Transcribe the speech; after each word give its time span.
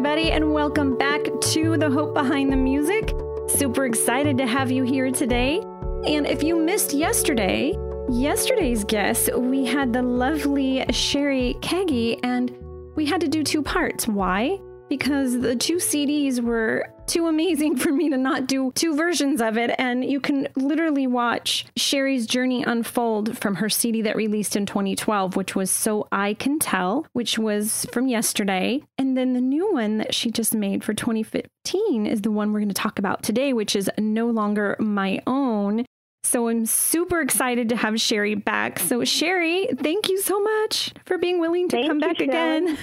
everybody, 0.00 0.32
and 0.32 0.54
welcome 0.54 0.96
back 0.96 1.20
to 1.42 1.76
The 1.76 1.90
Hope 1.90 2.14
Behind 2.14 2.50
the 2.50 2.56
Music. 2.56 3.14
Super 3.48 3.84
excited 3.84 4.38
to 4.38 4.46
have 4.46 4.70
you 4.70 4.82
here 4.82 5.10
today. 5.10 5.58
And 6.06 6.26
if 6.26 6.42
you 6.42 6.56
missed 6.56 6.94
yesterday, 6.94 7.74
yesterday's 8.08 8.82
guest, 8.82 9.28
we 9.36 9.66
had 9.66 9.92
the 9.92 10.00
lovely 10.00 10.86
Sherry 10.90 11.54
Kagi, 11.60 12.18
and 12.22 12.50
we 12.96 13.04
had 13.04 13.20
to 13.20 13.28
do 13.28 13.44
two 13.44 13.62
parts. 13.62 14.08
Why? 14.08 14.58
Because 14.88 15.38
the 15.38 15.54
two 15.54 15.76
CDs 15.76 16.40
were 16.40 16.86
too 17.10 17.26
amazing 17.26 17.76
for 17.76 17.90
me 17.92 18.08
to 18.08 18.16
not 18.16 18.46
do 18.46 18.70
two 18.76 18.94
versions 18.94 19.40
of 19.40 19.58
it. 19.58 19.74
And 19.78 20.04
you 20.04 20.20
can 20.20 20.46
literally 20.54 21.08
watch 21.08 21.66
Sherry's 21.76 22.24
journey 22.24 22.62
unfold 22.62 23.36
from 23.36 23.56
her 23.56 23.68
CD 23.68 24.00
that 24.02 24.14
released 24.14 24.54
in 24.54 24.64
2012, 24.64 25.34
which 25.34 25.56
was 25.56 25.70
So 25.72 26.06
I 26.12 26.34
Can 26.34 26.60
Tell, 26.60 27.06
which 27.12 27.36
was 27.36 27.84
from 27.92 28.06
yesterday. 28.06 28.82
And 28.96 29.16
then 29.16 29.32
the 29.32 29.40
new 29.40 29.72
one 29.72 29.98
that 29.98 30.14
she 30.14 30.30
just 30.30 30.54
made 30.54 30.84
for 30.84 30.94
2015 30.94 32.06
is 32.06 32.22
the 32.22 32.30
one 32.30 32.52
we're 32.52 32.60
going 32.60 32.68
to 32.68 32.74
talk 32.74 33.00
about 33.00 33.24
today, 33.24 33.52
which 33.52 33.74
is 33.74 33.90
No 33.98 34.26
Longer 34.26 34.76
My 34.78 35.20
Own. 35.26 35.84
So 36.22 36.48
I'm 36.48 36.66
super 36.66 37.20
excited 37.20 37.70
to 37.70 37.76
have 37.76 37.98
Sherry 37.98 38.34
back. 38.34 38.78
So 38.78 39.04
Sherry, 39.04 39.68
thank 39.78 40.08
you 40.08 40.20
so 40.20 40.38
much 40.38 40.92
for 41.06 41.16
being 41.16 41.40
willing 41.40 41.68
to 41.70 41.76
thank 41.76 41.88
come 41.88 41.98
back 41.98 42.20
you, 42.20 42.26
again. 42.26 42.66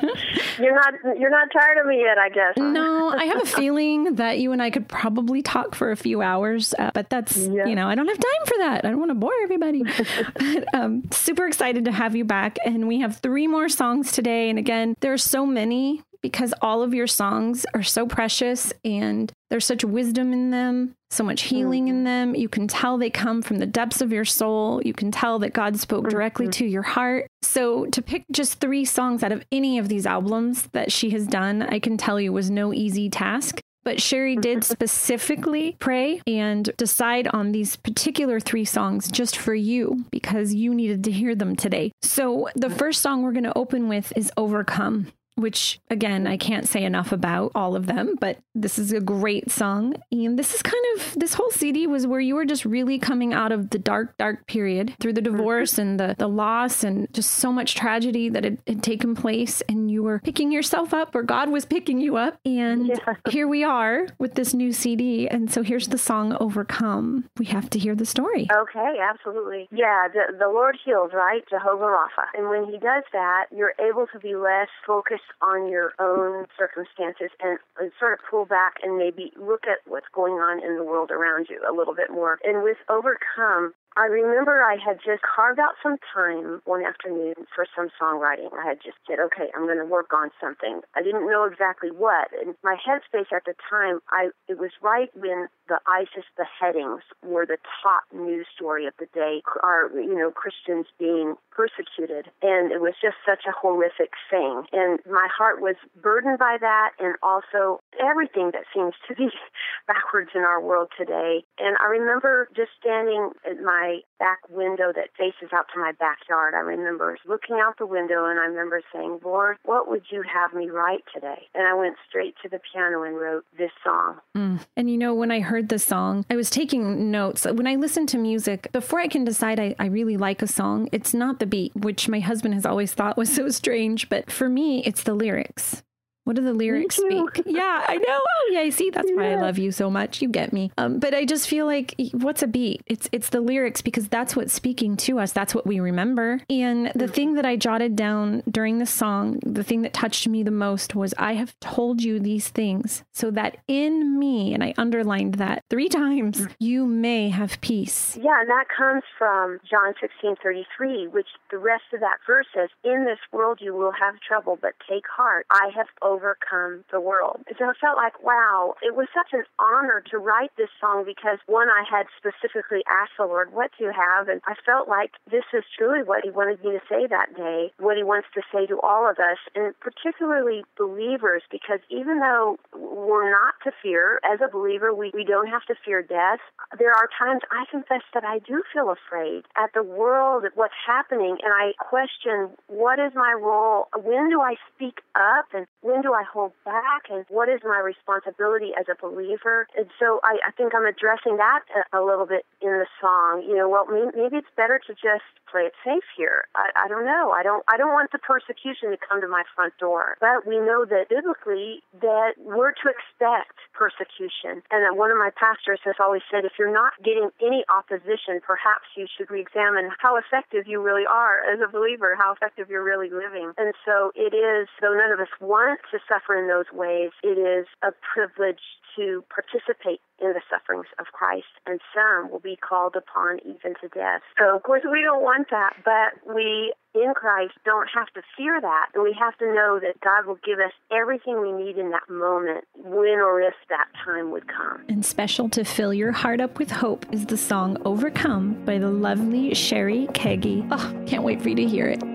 you're 0.58 0.74
not 0.74 0.94
you're 1.18 1.30
not 1.30 1.48
tired 1.52 1.78
of 1.78 1.86
me 1.86 2.00
yet, 2.00 2.16
I 2.18 2.30
guess. 2.30 2.56
No, 2.56 3.10
I 3.10 3.24
have 3.26 3.42
a 3.42 3.46
feeling 3.46 4.14
that 4.16 4.38
you 4.38 4.52
and 4.52 4.62
I 4.62 4.70
could 4.70 4.88
probably 4.88 5.42
talk 5.42 5.74
for 5.74 5.90
a 5.90 5.96
few 5.96 6.22
hours, 6.22 6.74
uh, 6.78 6.90
but 6.94 7.10
that's 7.10 7.36
yeah. 7.36 7.66
you 7.66 7.74
know 7.74 7.86
I 7.86 7.94
don't 7.94 8.08
have 8.08 8.18
time 8.18 8.46
for 8.46 8.58
that. 8.58 8.84
I 8.84 8.90
don't 8.90 8.98
want 8.98 9.10
to 9.10 9.14
bore 9.14 9.34
everybody. 9.42 9.82
but 9.82 10.74
um, 10.74 11.02
super 11.10 11.46
excited 11.46 11.84
to 11.84 11.92
have 11.92 12.16
you 12.16 12.24
back, 12.24 12.58
and 12.64 12.88
we 12.88 13.00
have 13.00 13.18
three 13.18 13.46
more 13.46 13.68
songs 13.68 14.10
today. 14.10 14.48
And 14.48 14.58
again, 14.58 14.96
there 15.00 15.12
are 15.12 15.18
so 15.18 15.44
many 15.44 16.02
because 16.24 16.54
all 16.62 16.82
of 16.82 16.94
your 16.94 17.06
songs 17.06 17.66
are 17.74 17.82
so 17.82 18.06
precious 18.06 18.72
and 18.82 19.30
there's 19.50 19.66
such 19.66 19.84
wisdom 19.84 20.32
in 20.32 20.48
them, 20.48 20.94
so 21.10 21.22
much 21.22 21.42
healing 21.42 21.88
in 21.88 21.96
mm-hmm. 21.96 22.04
them. 22.04 22.34
You 22.34 22.48
can 22.48 22.66
tell 22.66 22.96
they 22.96 23.10
come 23.10 23.42
from 23.42 23.58
the 23.58 23.66
depths 23.66 24.00
of 24.00 24.10
your 24.10 24.24
soul. 24.24 24.80
You 24.82 24.94
can 24.94 25.10
tell 25.10 25.38
that 25.40 25.52
God 25.52 25.78
spoke 25.78 26.08
directly 26.08 26.46
mm-hmm. 26.46 26.52
to 26.52 26.66
your 26.66 26.80
heart. 26.80 27.26
So, 27.42 27.84
to 27.84 28.00
pick 28.00 28.24
just 28.32 28.58
three 28.58 28.86
songs 28.86 29.22
out 29.22 29.32
of 29.32 29.44
any 29.52 29.76
of 29.76 29.90
these 29.90 30.06
albums 30.06 30.66
that 30.72 30.90
she 30.90 31.10
has 31.10 31.26
done, 31.26 31.60
I 31.60 31.78
can 31.78 31.98
tell 31.98 32.18
you 32.18 32.32
was 32.32 32.50
no 32.50 32.72
easy 32.72 33.10
task. 33.10 33.60
But 33.84 34.00
Sherry 34.00 34.34
did 34.34 34.60
mm-hmm. 34.60 34.72
specifically 34.72 35.76
pray 35.78 36.22
and 36.26 36.70
decide 36.78 37.28
on 37.28 37.52
these 37.52 37.76
particular 37.76 38.40
three 38.40 38.64
songs 38.64 39.10
just 39.10 39.36
for 39.36 39.54
you 39.54 40.06
because 40.10 40.54
you 40.54 40.74
needed 40.74 41.04
to 41.04 41.10
hear 41.10 41.34
them 41.34 41.54
today. 41.54 41.92
So, 42.00 42.48
the 42.56 42.70
first 42.70 43.02
song 43.02 43.20
we're 43.20 43.32
going 43.32 43.44
to 43.44 43.58
open 43.58 43.88
with 43.88 44.10
is 44.16 44.32
Overcome 44.38 45.12
which 45.36 45.80
again, 45.90 46.26
I 46.26 46.36
can't 46.36 46.68
say 46.68 46.84
enough 46.84 47.12
about 47.12 47.52
all 47.54 47.76
of 47.76 47.86
them, 47.86 48.14
but 48.20 48.38
this 48.54 48.78
is 48.78 48.92
a 48.92 49.00
great 49.00 49.50
song. 49.50 49.94
And 50.12 50.38
this 50.38 50.54
is 50.54 50.62
kind 50.62 50.84
of 50.96 51.14
this 51.16 51.34
whole 51.34 51.50
CD 51.50 51.86
was 51.86 52.06
where 52.06 52.20
you 52.20 52.34
were 52.34 52.44
just 52.44 52.64
really 52.64 52.98
coming 52.98 53.32
out 53.32 53.52
of 53.52 53.70
the 53.70 53.78
dark, 53.78 54.16
dark 54.16 54.46
period 54.46 54.94
through 55.00 55.14
the 55.14 55.20
mm-hmm. 55.20 55.36
divorce 55.36 55.78
and 55.78 55.98
the, 55.98 56.14
the 56.18 56.28
loss 56.28 56.84
and 56.84 57.12
just 57.12 57.32
so 57.32 57.52
much 57.52 57.74
tragedy 57.74 58.28
that 58.28 58.44
had, 58.44 58.58
had 58.66 58.82
taken 58.82 59.14
place. 59.14 59.60
And 59.68 59.90
you 59.90 60.02
were 60.02 60.20
picking 60.20 60.52
yourself 60.52 60.94
up, 60.94 61.14
or 61.14 61.22
God 61.22 61.50
was 61.50 61.64
picking 61.64 62.00
you 62.00 62.16
up. 62.16 62.38
And 62.44 62.86
yeah. 62.88 63.14
here 63.28 63.48
we 63.48 63.64
are 63.64 64.06
with 64.18 64.34
this 64.34 64.54
new 64.54 64.72
CD. 64.72 65.28
And 65.28 65.50
so 65.50 65.62
here's 65.62 65.88
the 65.88 65.98
song 65.98 66.36
Overcome. 66.38 67.28
We 67.38 67.46
have 67.46 67.70
to 67.70 67.78
hear 67.78 67.94
the 67.94 68.06
story. 68.06 68.46
Okay, 68.52 68.96
absolutely. 69.00 69.68
Yeah, 69.72 70.08
the, 70.12 70.36
the 70.38 70.48
Lord 70.48 70.76
heals, 70.84 71.10
right? 71.12 71.42
Jehovah 71.48 71.84
Rapha. 71.84 72.26
And 72.34 72.48
when 72.48 72.66
He 72.66 72.78
does 72.78 73.02
that, 73.12 73.46
you're 73.50 73.74
able 73.80 74.06
to 74.12 74.18
be 74.18 74.36
less 74.36 74.68
focused 74.86 75.23
on 75.40 75.68
your 75.68 75.92
own 75.98 76.46
circumstances 76.58 77.30
and, 77.42 77.58
and 77.78 77.92
sort 77.98 78.14
of 78.14 78.20
pull 78.30 78.44
back 78.44 78.74
and 78.82 78.98
maybe 78.98 79.32
look 79.36 79.64
at 79.66 79.78
what's 79.86 80.08
going 80.14 80.34
on 80.34 80.62
in 80.62 80.76
the 80.76 80.84
world 80.84 81.10
around 81.10 81.46
you 81.48 81.60
a 81.68 81.74
little 81.74 81.94
bit 81.94 82.10
more. 82.10 82.38
And 82.44 82.62
with 82.62 82.78
Overcome, 82.88 83.74
I 83.96 84.06
remember 84.06 84.60
I 84.60 84.74
had 84.74 84.98
just 84.98 85.22
carved 85.22 85.60
out 85.60 85.78
some 85.80 85.98
time 86.12 86.60
one 86.64 86.84
afternoon 86.84 87.34
for 87.54 87.64
some 87.76 87.90
songwriting. 87.94 88.50
I 88.52 88.66
had 88.66 88.82
just 88.82 88.98
said, 89.06 89.20
okay, 89.20 89.54
I'm 89.54 89.66
going 89.66 89.78
to 89.78 89.86
work 89.86 90.12
on 90.12 90.30
something. 90.40 90.80
I 90.96 91.02
didn't 91.02 91.30
know 91.30 91.44
exactly 91.44 91.90
what. 91.90 92.28
And 92.34 92.56
my 92.64 92.74
headspace 92.74 93.30
at 93.32 93.44
the 93.46 93.54
time, 93.70 94.00
I 94.10 94.30
it 94.48 94.58
was 94.58 94.70
right 94.82 95.10
when 95.14 95.46
the 95.68 95.78
ISIS 95.86 96.24
beheadings 96.36 97.02
were 97.22 97.46
the 97.46 97.58
top 97.82 98.04
news 98.12 98.46
story 98.54 98.86
of 98.86 98.94
the 98.98 99.06
day. 99.14 99.42
Are 99.62 99.90
you 99.94 100.14
know 100.14 100.30
Christians 100.30 100.86
being 100.98 101.34
persecuted, 101.50 102.30
and 102.42 102.72
it 102.72 102.80
was 102.80 102.94
just 103.00 103.16
such 103.26 103.44
a 103.46 103.52
horrific 103.52 104.12
thing. 104.30 104.64
And 104.72 104.98
my 105.06 105.28
heart 105.30 105.60
was 105.60 105.76
burdened 106.00 106.38
by 106.38 106.56
that, 106.60 106.90
and 106.98 107.14
also 107.22 107.80
everything 108.00 108.50
that 108.52 108.64
seems 108.74 108.94
to 109.08 109.14
be 109.14 109.28
backwards 109.86 110.30
in 110.34 110.42
our 110.42 110.60
world 110.60 110.88
today. 110.96 111.44
And 111.58 111.76
I 111.80 111.86
remember 111.86 112.48
just 112.56 112.70
standing 112.80 113.30
at 113.48 113.60
my 113.62 113.74
my 113.84 114.00
back 114.24 114.40
window 114.48 114.90
that 114.94 115.10
faces 115.18 115.52
out 115.52 115.66
to 115.74 115.78
my 115.78 115.92
backyard. 115.92 116.54
I 116.54 116.60
remember 116.60 117.18
looking 117.28 117.56
out 117.56 117.76
the 117.76 117.84
window 117.84 118.24
and 118.24 118.40
I 118.40 118.44
remember 118.44 118.80
saying, 118.90 119.20
Lord, 119.22 119.58
what 119.64 119.86
would 119.90 120.04
you 120.10 120.22
have 120.22 120.54
me 120.54 120.70
write 120.70 121.04
today? 121.12 121.42
And 121.54 121.66
I 121.66 121.74
went 121.74 121.96
straight 122.08 122.34
to 122.42 122.48
the 122.48 122.58
piano 122.72 123.02
and 123.02 123.16
wrote 123.16 123.44
this 123.58 123.70
song. 123.84 124.20
Mm. 124.34 124.60
And 124.78 124.90
you 124.90 124.96
know, 124.96 125.12
when 125.12 125.30
I 125.30 125.40
heard 125.40 125.68
the 125.68 125.78
song, 125.78 126.24
I 126.30 126.36
was 126.36 126.48
taking 126.48 127.10
notes. 127.10 127.44
When 127.44 127.66
I 127.66 127.74
listen 127.74 128.06
to 128.06 128.18
music, 128.18 128.72
before 128.72 129.00
I 129.00 129.08
can 129.08 129.24
decide 129.24 129.60
I, 129.60 129.74
I 129.78 129.86
really 129.86 130.16
like 130.16 130.40
a 130.40 130.46
song, 130.46 130.88
it's 130.90 131.12
not 131.12 131.38
the 131.38 131.46
beat, 131.46 131.76
which 131.76 132.08
my 132.08 132.20
husband 132.20 132.54
has 132.54 132.64
always 132.64 132.94
thought 132.94 133.18
was 133.18 133.30
so 133.30 133.48
strange. 133.60 134.08
But 134.08 134.32
for 134.32 134.48
me, 134.48 134.82
it's 134.84 135.02
the 135.02 135.12
lyrics. 135.12 135.82
What 136.24 136.36
do 136.36 136.42
the 136.42 136.54
lyrics 136.54 136.96
speak? 136.96 137.42
yeah, 137.46 137.84
I 137.86 137.96
know. 137.96 138.18
Oh, 138.18 138.50
yeah, 138.50 138.60
I 138.60 138.70
see. 138.70 138.90
That's 138.90 139.08
yeah. 139.10 139.16
why 139.16 139.32
I 139.32 139.34
love 139.36 139.58
you 139.58 139.70
so 139.70 139.90
much. 139.90 140.22
You 140.22 140.28
get 140.28 140.52
me. 140.52 140.70
Um, 140.78 140.98
but 140.98 141.14
I 141.14 141.24
just 141.24 141.48
feel 141.48 141.66
like 141.66 141.94
what's 142.12 142.42
a 142.42 142.46
beat? 142.46 142.82
It's 142.86 143.08
it's 143.12 143.28
the 143.28 143.40
lyrics 143.40 143.82
because 143.82 144.08
that's 144.08 144.34
what's 144.34 144.52
speaking 144.52 144.96
to 144.98 145.18
us. 145.18 145.32
That's 145.32 145.54
what 145.54 145.66
we 145.66 145.80
remember. 145.80 146.40
And 146.48 146.90
the 146.94 147.08
thing 147.08 147.34
that 147.34 147.44
I 147.44 147.56
jotted 147.56 147.94
down 147.94 148.42
during 148.50 148.78
the 148.78 148.86
song, 148.86 149.38
the 149.44 149.62
thing 149.62 149.82
that 149.82 149.92
touched 149.92 150.26
me 150.26 150.42
the 150.42 150.50
most 150.50 150.94
was 150.94 151.14
I 151.18 151.34
have 151.34 151.58
told 151.60 152.02
you 152.02 152.18
these 152.18 152.48
things 152.48 153.04
so 153.12 153.30
that 153.32 153.58
in 153.68 154.18
me, 154.18 154.54
and 154.54 154.64
I 154.64 154.74
underlined 154.78 155.34
that 155.34 155.64
three 155.68 155.88
times, 155.88 156.40
mm. 156.40 156.54
you 156.58 156.86
may 156.86 157.28
have 157.28 157.60
peace. 157.60 158.16
Yeah, 158.20 158.40
and 158.40 158.48
that 158.48 158.66
comes 158.74 159.02
from 159.18 159.60
John 159.68 159.94
16, 160.00 160.36
33, 160.42 161.08
which 161.08 161.28
the 161.50 161.58
rest 161.58 161.84
of 161.92 162.00
that 162.00 162.18
verse 162.26 162.46
says, 162.54 162.68
In 162.82 163.04
this 163.04 163.18
world 163.32 163.58
you 163.60 163.74
will 163.74 163.92
have 163.92 164.14
trouble, 164.26 164.58
but 164.60 164.72
take 164.88 165.04
heart. 165.06 165.46
I 165.50 165.70
have 165.74 165.86
overcome 166.14 166.84
the 166.94 167.00
world. 167.00 167.42
So 167.58 167.66
I 167.66 167.74
felt 167.80 167.98
like, 167.98 168.22
wow, 168.22 168.74
it 168.82 168.94
was 168.94 169.08
such 169.10 169.34
an 169.34 169.44
honor 169.58 170.02
to 170.10 170.18
write 170.18 170.54
this 170.56 170.70
song 170.80 171.02
because 171.04 171.38
one, 171.46 171.68
I 171.68 171.82
had 171.82 172.06
specifically 172.14 172.86
asked 172.86 173.18
the 173.18 173.26
Lord, 173.26 173.52
what 173.52 173.70
to 173.78 173.90
have? 173.90 174.28
And 174.28 174.40
I 174.46 174.54
felt 174.64 174.88
like 174.88 175.18
this 175.30 175.44
is 175.52 175.64
truly 175.76 176.06
what 176.06 176.22
He 176.22 176.30
wanted 176.30 176.62
me 176.62 176.72
to 176.72 176.82
say 176.88 177.06
that 177.10 177.34
day, 177.36 177.72
what 177.78 177.96
He 177.96 178.06
wants 178.06 178.28
to 178.34 178.42
say 178.52 178.66
to 178.66 178.78
all 178.80 179.10
of 179.10 179.18
us, 179.18 179.38
and 179.54 179.74
particularly 179.80 180.62
believers, 180.78 181.42
because 181.50 181.80
even 181.90 182.20
though 182.20 182.56
we're 182.72 183.30
not 183.30 183.54
to 183.64 183.72
fear, 183.82 184.20
as 184.22 184.38
a 184.38 184.50
believer, 184.50 184.94
we, 184.94 185.10
we 185.14 185.24
don't 185.24 185.48
have 185.48 185.64
to 185.66 185.74
fear 185.84 186.02
death. 186.02 186.40
There 186.78 186.92
are 186.92 187.08
times 187.18 187.42
I 187.50 187.64
confess 187.70 188.06
that 188.14 188.24
I 188.24 188.38
do 188.38 188.62
feel 188.72 188.94
afraid 188.94 189.42
at 189.56 189.70
the 189.74 189.82
world, 189.82 190.44
at 190.44 190.56
what's 190.56 190.78
happening, 190.86 191.38
and 191.42 191.52
I 191.52 191.72
question 191.78 192.50
what 192.68 192.98
is 192.98 193.12
my 193.14 193.32
role? 193.32 193.88
When 193.96 194.30
do 194.30 194.40
I 194.40 194.54
speak 194.74 195.00
up? 195.14 195.46
And 195.54 195.66
when 195.80 196.02
do 196.04 196.12
I 196.12 196.22
hold 196.22 196.52
back 196.68 197.08
and 197.08 197.24
what 197.32 197.48
is 197.48 197.64
my 197.64 197.80
responsibility 197.80 198.76
as 198.78 198.84
a 198.92 198.96
believer? 199.00 199.66
And 199.72 199.88
so 199.98 200.20
I, 200.20 200.36
I 200.44 200.50
think 200.52 200.76
I'm 200.76 200.84
addressing 200.84 201.40
that 201.40 201.64
a, 201.72 201.96
a 201.96 202.04
little 202.04 202.26
bit 202.28 202.44
in 202.60 202.68
the 202.68 202.86
song. 203.00 203.40
You 203.40 203.56
know, 203.56 203.72
well, 203.72 203.88
maybe, 203.88 204.36
it's 204.36 204.52
better 204.56 204.80
to 204.86 204.92
just 204.92 205.24
play 205.48 205.62
it 205.62 205.72
safe 205.80 206.04
here. 206.12 206.44
I, 206.52 206.84
I 206.84 206.88
don't 206.88 207.06
know. 207.06 207.32
I 207.32 207.42
don't. 207.42 207.64
I 207.72 207.78
don't 207.78 207.94
want 207.94 208.10
the 208.12 208.18
persecution 208.18 208.90
to 208.90 208.98
come 208.98 209.22
to 209.22 209.28
my 209.28 209.44
front 209.54 209.72
door. 209.78 210.18
But 210.20 210.44
we 210.44 210.58
know 210.58 210.84
that 210.84 211.08
biblically 211.08 211.80
that 212.02 212.34
we're 212.36 212.74
to 212.82 212.90
expect 212.90 213.56
persecution. 213.72 214.60
And 214.74 214.82
that 214.84 214.98
one 214.98 215.14
of 215.14 215.16
my 215.16 215.30
pastors 215.32 215.80
has 215.86 215.94
always 216.02 216.22
said, 216.28 216.44
if 216.44 216.58
you're 216.58 216.74
not 216.74 216.92
getting 217.02 217.30
any 217.40 217.64
opposition, 217.70 218.42
perhaps 218.42 218.90
you 218.98 219.06
should 219.06 219.30
re-examine 219.30 219.90
how 220.02 220.18
effective 220.18 220.66
you 220.66 220.82
really 220.82 221.06
are 221.06 221.40
as 221.46 221.62
a 221.62 221.70
believer, 221.70 222.18
how 222.18 222.34
effective 222.34 222.68
you're 222.68 222.84
really 222.84 223.08
living. 223.08 223.54
And 223.56 223.72
so 223.86 224.12
it 224.14 224.34
is. 224.34 224.68
Though 224.82 224.98
none 224.98 225.14
of 225.14 225.20
us 225.22 225.30
want 225.40 225.80
to 225.94 226.00
suffer 226.08 226.34
in 226.34 226.48
those 226.48 226.66
ways, 226.74 227.10
it 227.22 227.38
is 227.38 227.66
a 227.82 227.92
privilege 228.02 228.58
to 228.96 229.24
participate 229.30 230.00
in 230.20 230.32
the 230.32 230.40
sufferings 230.50 230.86
of 230.98 231.06
Christ, 231.12 231.50
and 231.66 231.80
some 231.94 232.30
will 232.30 232.40
be 232.40 232.56
called 232.56 232.94
upon 232.96 233.38
even 233.40 233.74
to 233.80 233.88
death. 233.88 234.22
So, 234.38 234.54
of 234.54 234.62
course, 234.62 234.82
we 234.84 235.02
don't 235.02 235.22
want 235.22 235.50
that, 235.50 235.74
but 235.84 236.34
we 236.34 236.72
in 236.94 237.12
Christ 237.14 237.54
don't 237.64 237.88
have 237.92 238.06
to 238.14 238.22
fear 238.36 238.60
that, 238.60 238.90
and 238.94 239.02
we 239.02 239.16
have 239.18 239.36
to 239.38 239.46
know 239.46 239.80
that 239.80 240.00
God 240.00 240.26
will 240.26 240.38
give 240.44 240.58
us 240.58 240.72
everything 240.92 241.40
we 241.40 241.52
need 241.52 241.78
in 241.78 241.90
that 241.90 242.08
moment, 242.08 242.64
when 242.76 243.18
or 243.18 243.40
if 243.40 243.54
that 243.68 243.86
time 244.04 244.30
would 244.30 244.46
come. 244.46 244.84
And 244.88 245.04
special 245.04 245.48
to 245.50 245.64
fill 245.64 245.92
your 245.92 246.12
heart 246.12 246.40
up 246.40 246.58
with 246.58 246.70
hope 246.70 247.06
is 247.12 247.26
the 247.26 247.36
song 247.36 247.76
Overcome 247.84 248.64
by 248.64 248.78
the 248.78 248.90
lovely 248.90 249.54
Sherry 249.54 250.06
Keggy. 250.08 250.66
Oh, 250.70 251.04
can't 251.06 251.24
wait 251.24 251.42
for 251.42 251.48
you 251.48 251.56
to 251.56 251.66
hear 251.66 251.88
it. 251.88 252.13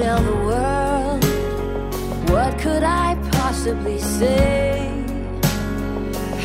Tell 0.00 0.22
the 0.22 0.38
world? 0.48 1.22
What 2.30 2.58
could 2.58 2.82
I 2.82 3.16
possibly 3.32 3.98
say? 3.98 4.88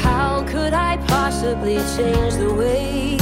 How 0.04 0.44
could 0.46 0.74
I 0.74 0.98
possibly 1.08 1.78
change 1.96 2.34
the 2.36 2.54
way 2.54 3.18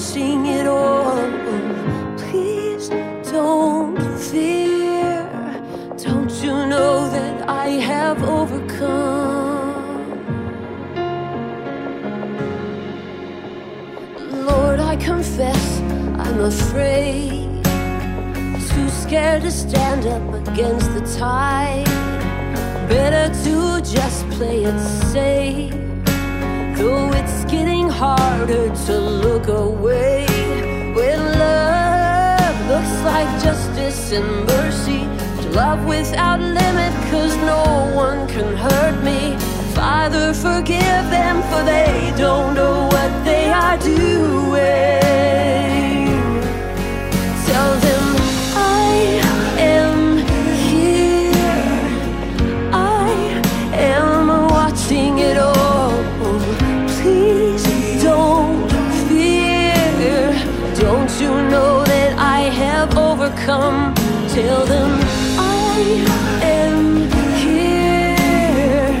watching 0.00 0.46
it 0.46 0.66
all. 0.66 1.14
Please 2.16 2.88
don't 3.30 3.98
fear. 4.18 5.28
Don't 5.98 6.32
you 6.42 6.52
know 6.66 7.10
that 7.10 7.48
I 7.48 7.66
have 7.90 8.22
overcome? 8.22 9.68
Lord, 14.46 14.80
I 14.80 14.96
confess 14.96 15.80
I'm 16.18 16.40
afraid. 16.40 17.62
Too 18.70 18.88
scared 18.88 19.42
to 19.42 19.50
stand 19.50 20.06
up 20.06 20.48
against 20.48 20.94
the 20.94 21.02
tide. 21.18 21.84
Better 22.88 23.28
to 23.44 23.82
just 23.82 24.26
play 24.30 24.64
it 24.64 24.80
safe. 25.12 25.74
Though 26.78 27.19
harder 28.00 28.74
to 28.86 28.98
look 28.98 29.46
away 29.48 30.24
when 30.96 31.18
love 31.38 32.56
looks 32.72 32.94
like 33.04 33.28
justice 33.42 34.12
and 34.12 34.46
mercy. 34.46 35.02
To 35.42 35.48
love 35.50 35.84
without 35.84 36.40
limit, 36.40 36.92
cause 37.10 37.36
no 37.54 37.62
one 37.94 38.26
can 38.26 38.56
hurt 38.56 38.96
me. 39.04 39.36
Father, 39.74 40.32
forgive 40.32 41.04
them, 41.16 41.42
for 41.50 41.62
they 41.62 42.14
don't 42.16 42.54
know 42.54 42.88
what 42.94 43.12
they 43.26 43.52
are 43.52 43.76
doing. 43.76 45.69
Overcome? 63.50 63.94
Tell 64.28 64.64
them 64.64 64.90
I 65.38 65.80
am 66.42 67.10
here. 67.42 68.96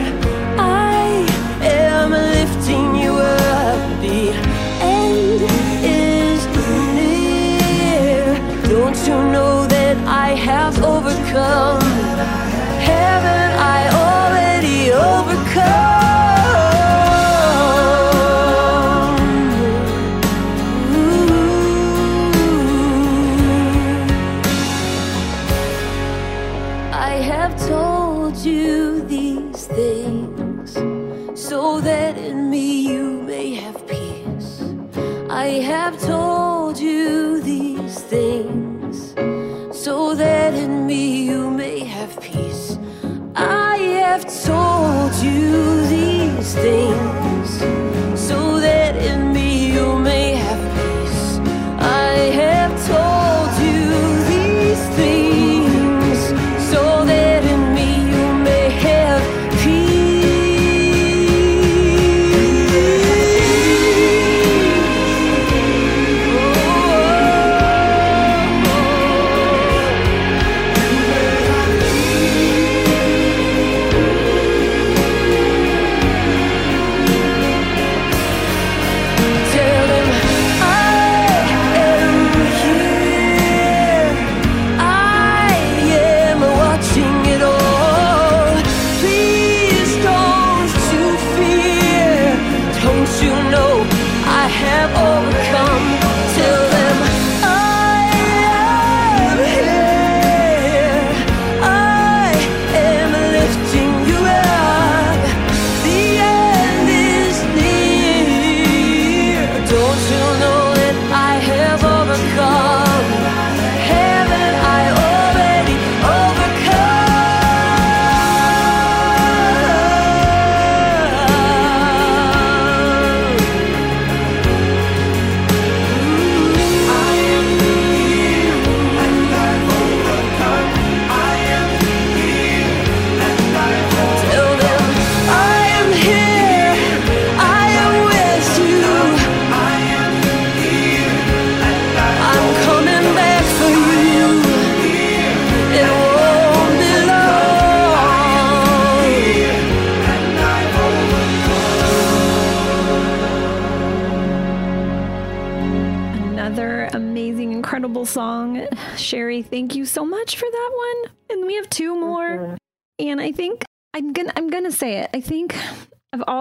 I 0.58 1.26
am 1.62 2.10
lifting 2.10 2.96
you 2.96 3.12
up. 3.12 4.00
The 4.00 4.32
end 4.80 5.40
is 5.84 6.46
near. 6.96 8.34
Don't 8.68 8.98
you 9.06 9.18
know 9.32 9.66
that 9.66 9.96
I 10.06 10.34
have 10.34 10.82
overcome? 10.82 11.80
Haven't 12.90 13.54
I 13.78 13.99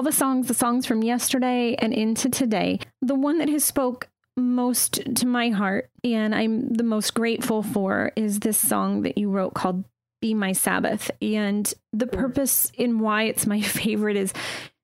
the 0.09 0.15
songs, 0.15 0.47
the 0.47 0.55
songs 0.55 0.87
from 0.87 1.03
yesterday 1.03 1.75
and 1.75 1.93
into 1.93 2.29
today, 2.29 2.79
the 2.99 3.13
one 3.13 3.37
that 3.37 3.47
has 3.47 3.63
spoke 3.63 4.09
most 4.35 5.01
to 5.13 5.27
my 5.27 5.49
heart 5.49 5.91
and 6.03 6.33
I'm 6.33 6.73
the 6.73 6.83
most 6.83 7.13
grateful 7.13 7.61
for 7.61 8.11
is 8.15 8.39
this 8.39 8.57
song 8.57 9.03
that 9.03 9.19
you 9.19 9.29
wrote 9.29 9.53
called 9.53 9.83
Be 10.19 10.33
My 10.33 10.51
Sabbath. 10.51 11.11
And 11.21 11.71
the 11.93 12.07
mm. 12.07 12.11
purpose 12.11 12.71
in 12.75 12.97
why 12.97 13.23
it's 13.23 13.45
my 13.45 13.61
favorite 13.81 14.17
is 14.17 14.33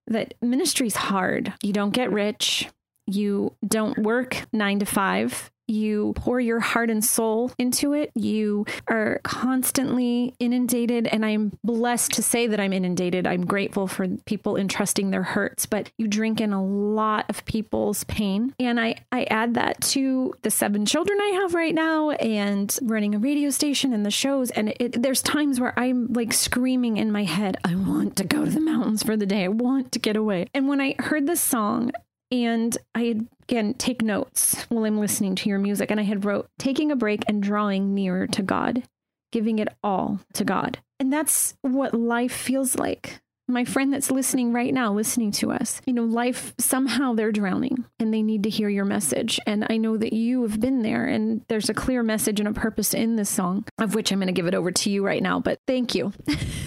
that 0.06 0.36
ministry's 0.44 0.96
hard. 0.96 1.54
You 1.64 1.74
don't 1.74 1.90
get 1.90 2.12
rich. 2.12 2.70
You 3.08 3.56
don't 3.68 3.98
work 3.98 4.46
nine 4.54 4.78
to 4.78 4.86
five. 4.86 5.50
You 5.68 6.14
pour 6.16 6.40
your 6.40 6.60
heart 6.60 6.90
and 6.90 7.04
soul 7.04 7.52
into 7.58 7.94
it. 7.94 8.12
You 8.16 8.66
are 8.88 9.20
constantly 9.24 10.34
inundated. 10.40 11.08
And 11.08 11.26
I'm 11.26 11.58
blessed 11.64 12.14
to 12.14 12.24
say 12.24 12.48
that 12.48 12.60
I'm 12.60 12.74
inundated. 12.74 13.28
I'm 13.28 13.46
grateful 13.46 13.88
for 13.88 14.08
people 14.26 14.58
entrusting 14.58 15.12
their 15.12 15.24
hurts, 15.24 15.66
but 15.66 15.92
you 15.98 16.08
drink 16.08 16.42
in 16.42 16.54
a 16.54 16.64
lot 16.64 17.26
of 17.30 17.46
people's 17.46 18.04
pain. 18.06 18.54
And 18.60 18.80
I, 18.80 18.96
I 19.12 19.24
add 19.26 19.56
that 19.56 19.82
to 19.82 20.34
the 20.42 20.52
seven 20.52 20.86
children 20.86 21.20
I 21.20 21.40
have 21.42 21.54
right 21.54 21.74
now 21.74 22.12
and 22.12 22.78
running 22.82 23.16
a 23.16 23.20
radio 23.20 23.50
station 23.50 23.94
and 23.94 24.06
the 24.06 24.12
shows. 24.12 24.52
And 24.52 24.74
it, 24.80 25.02
there's 25.02 25.22
times 25.22 25.60
where 25.60 25.78
I'm 25.78 26.14
like 26.14 26.34
screaming 26.34 26.98
in 26.98 27.12
my 27.12 27.24
head, 27.24 27.58
I 27.64 27.76
want 27.76 28.16
to 28.18 28.24
go 28.24 28.46
to 28.46 28.52
the 28.52 28.60
mountains 28.60 29.04
for 29.04 29.18
the 29.18 29.26
day. 29.26 29.46
I 29.46 29.50
want 29.50 29.92
to 29.94 30.00
get 30.00 30.16
away. 30.16 30.48
And 30.54 30.68
when 30.68 30.82
I 30.82 30.96
heard 31.00 31.28
this 31.28 31.42
song, 31.42 31.92
and 32.32 32.78
I 32.94 33.22
again 33.44 33.76
take 33.76 34.02
notes 34.02 34.64
while 34.70 34.86
I'm 34.86 35.00
listening 35.00 35.36
to 35.36 35.50
your 35.50 35.60
music. 35.60 35.92
And 35.92 36.00
I 36.00 36.04
had 36.04 36.26
wrote 36.26 36.50
taking 36.58 36.92
a 36.92 36.96
break 36.96 37.24
and 37.28 37.42
drawing 37.42 37.94
nearer 37.94 38.28
to 38.28 38.42
God, 38.42 38.84
giving 39.32 39.60
it 39.60 39.70
all 39.84 40.20
to 40.34 40.44
God. 40.44 40.80
And 41.00 41.12
that's 41.12 41.56
what 41.62 41.94
life 41.94 42.34
feels 42.34 42.76
like. 42.76 43.20
My 43.48 43.64
friend 43.64 43.94
that's 43.94 44.10
listening 44.10 44.54
right 44.54 44.74
now, 44.74 44.92
listening 44.92 45.32
to 45.34 45.52
us, 45.52 45.80
you 45.86 45.94
know, 45.94 46.04
life 46.04 46.56
somehow 46.58 47.14
they're 47.14 47.32
drowning 47.32 47.86
and 48.00 48.12
they 48.12 48.24
need 48.24 48.42
to 48.44 48.50
hear 48.50 48.70
your 48.70 48.86
message. 48.86 49.40
And 49.46 49.68
I 49.70 49.78
know 49.78 49.98
that 49.98 50.14
you 50.14 50.42
have 50.42 50.60
been 50.60 50.82
there 50.82 51.06
and 51.06 51.46
there's 51.48 51.70
a 51.70 51.76
clear 51.76 52.02
message 52.02 52.40
and 52.40 52.50
a 52.50 52.54
purpose 52.54 52.96
in 52.96 53.18
this 53.18 53.30
song, 53.30 53.66
of 53.78 53.94
which 53.94 54.12
I'm 54.12 54.18
going 54.18 54.28
to 54.28 54.34
give 54.34 54.48
it 54.48 54.56
over 54.56 54.72
to 54.72 54.90
you 54.90 55.06
right 55.06 55.22
now. 55.22 55.40
But 55.40 55.60
thank 55.68 55.94
you. 55.94 56.12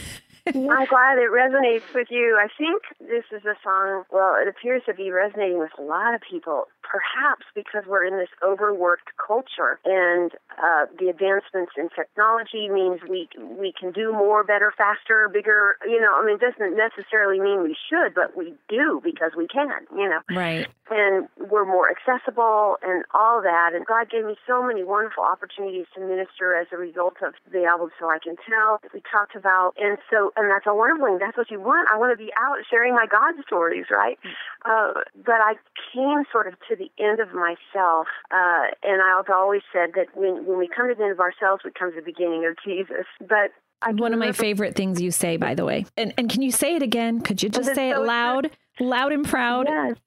I'm 0.54 0.86
glad 0.86 1.18
it 1.18 1.30
resonates 1.30 1.92
with 1.94 2.08
you. 2.10 2.38
I 2.40 2.48
think 2.56 2.82
this 3.00 3.24
is 3.32 3.44
a 3.44 3.54
song, 3.62 4.04
well, 4.10 4.36
it 4.40 4.48
appears 4.48 4.82
to 4.86 4.94
be 4.94 5.10
resonating 5.10 5.58
with 5.58 5.72
a 5.78 5.82
lot 5.82 6.14
of 6.14 6.20
people, 6.20 6.68
perhaps 6.82 7.44
because 7.54 7.84
we're 7.86 8.04
in 8.04 8.16
this 8.16 8.28
overworked 8.42 9.10
culture 9.18 9.78
and 9.84 10.32
uh, 10.56 10.86
the 10.98 11.08
advancements 11.08 11.72
in 11.76 11.88
technology 11.94 12.68
means 12.68 13.00
we 13.08 13.28
we 13.38 13.72
can 13.78 13.92
do 13.92 14.12
more, 14.12 14.42
better, 14.42 14.72
faster, 14.76 15.28
bigger. 15.28 15.76
You 15.86 16.00
know, 16.00 16.16
I 16.16 16.24
mean, 16.24 16.36
it 16.36 16.40
doesn't 16.40 16.76
necessarily 16.76 17.38
mean 17.38 17.62
we 17.62 17.76
should, 17.88 18.14
but 18.14 18.36
we 18.36 18.54
do 18.68 19.00
because 19.04 19.32
we 19.36 19.46
can. 19.46 19.86
You 19.94 20.08
know, 20.08 20.20
right? 20.30 20.66
And 20.90 21.28
we're 21.36 21.66
more 21.66 21.90
accessible 21.90 22.76
and 22.82 23.04
all 23.12 23.42
that. 23.42 23.72
And 23.74 23.84
God 23.84 24.10
gave 24.10 24.24
me 24.24 24.36
so 24.46 24.62
many 24.62 24.82
wonderful 24.82 25.22
opportunities 25.22 25.86
to 25.94 26.00
minister 26.00 26.56
as 26.56 26.66
a 26.72 26.76
result 26.76 27.16
of 27.22 27.34
the 27.52 27.64
album. 27.64 27.90
So 28.00 28.08
I 28.08 28.18
can 28.18 28.36
tell 28.48 28.80
that 28.82 28.94
we 28.94 29.02
talked 29.12 29.36
about, 29.36 29.74
and 29.78 29.98
so 30.10 30.32
and 30.38 30.50
that's 30.50 30.66
a 30.66 30.74
wonderful 30.74 31.06
thing. 31.06 31.18
That's 31.18 31.36
what 31.36 31.50
you 31.50 31.60
want. 31.60 31.88
I 31.92 31.98
want 31.98 32.16
to 32.16 32.16
be 32.16 32.30
out 32.38 32.56
sharing 32.70 32.94
my 32.94 33.06
God 33.10 33.34
stories, 33.44 33.86
right? 33.90 34.18
Uh, 34.64 35.02
but 35.26 35.42
I 35.42 35.54
came 35.92 36.22
sort 36.30 36.46
of 36.46 36.54
to 36.68 36.76
the 36.76 36.90
end 37.02 37.20
of 37.20 37.34
myself, 37.34 38.06
uh, 38.30 38.70
and 38.82 39.02
I've 39.02 39.30
always 39.30 39.62
said 39.72 39.90
that 39.96 40.14
when 40.14 40.46
when 40.46 40.58
we 40.58 40.68
come 40.68 40.88
to 40.88 40.94
the 40.94 41.02
end 41.02 41.12
of 41.12 41.20
ourselves, 41.20 41.62
we 41.64 41.72
come 41.72 41.90
to 41.90 41.96
the 41.96 42.04
beginning 42.04 42.46
of 42.46 42.56
Jesus. 42.64 43.06
But 43.20 43.50
I 43.82 43.92
one 43.92 44.12
of 44.12 44.18
my 44.18 44.32
favorite 44.32 44.74
things 44.74 45.00
you 45.00 45.10
say, 45.10 45.36
by 45.36 45.54
the 45.54 45.64
way, 45.64 45.86
and 45.96 46.14
and 46.16 46.30
can 46.30 46.42
you 46.42 46.52
say 46.52 46.76
it 46.76 46.82
again? 46.82 47.20
Could 47.20 47.42
you 47.42 47.48
just 47.48 47.74
say 47.74 47.92
so 47.92 48.02
it 48.02 48.06
loud? 48.06 48.50
Loud 48.80 49.12
and 49.12 49.24
proud. 49.24 49.66
Yes. 49.68 49.96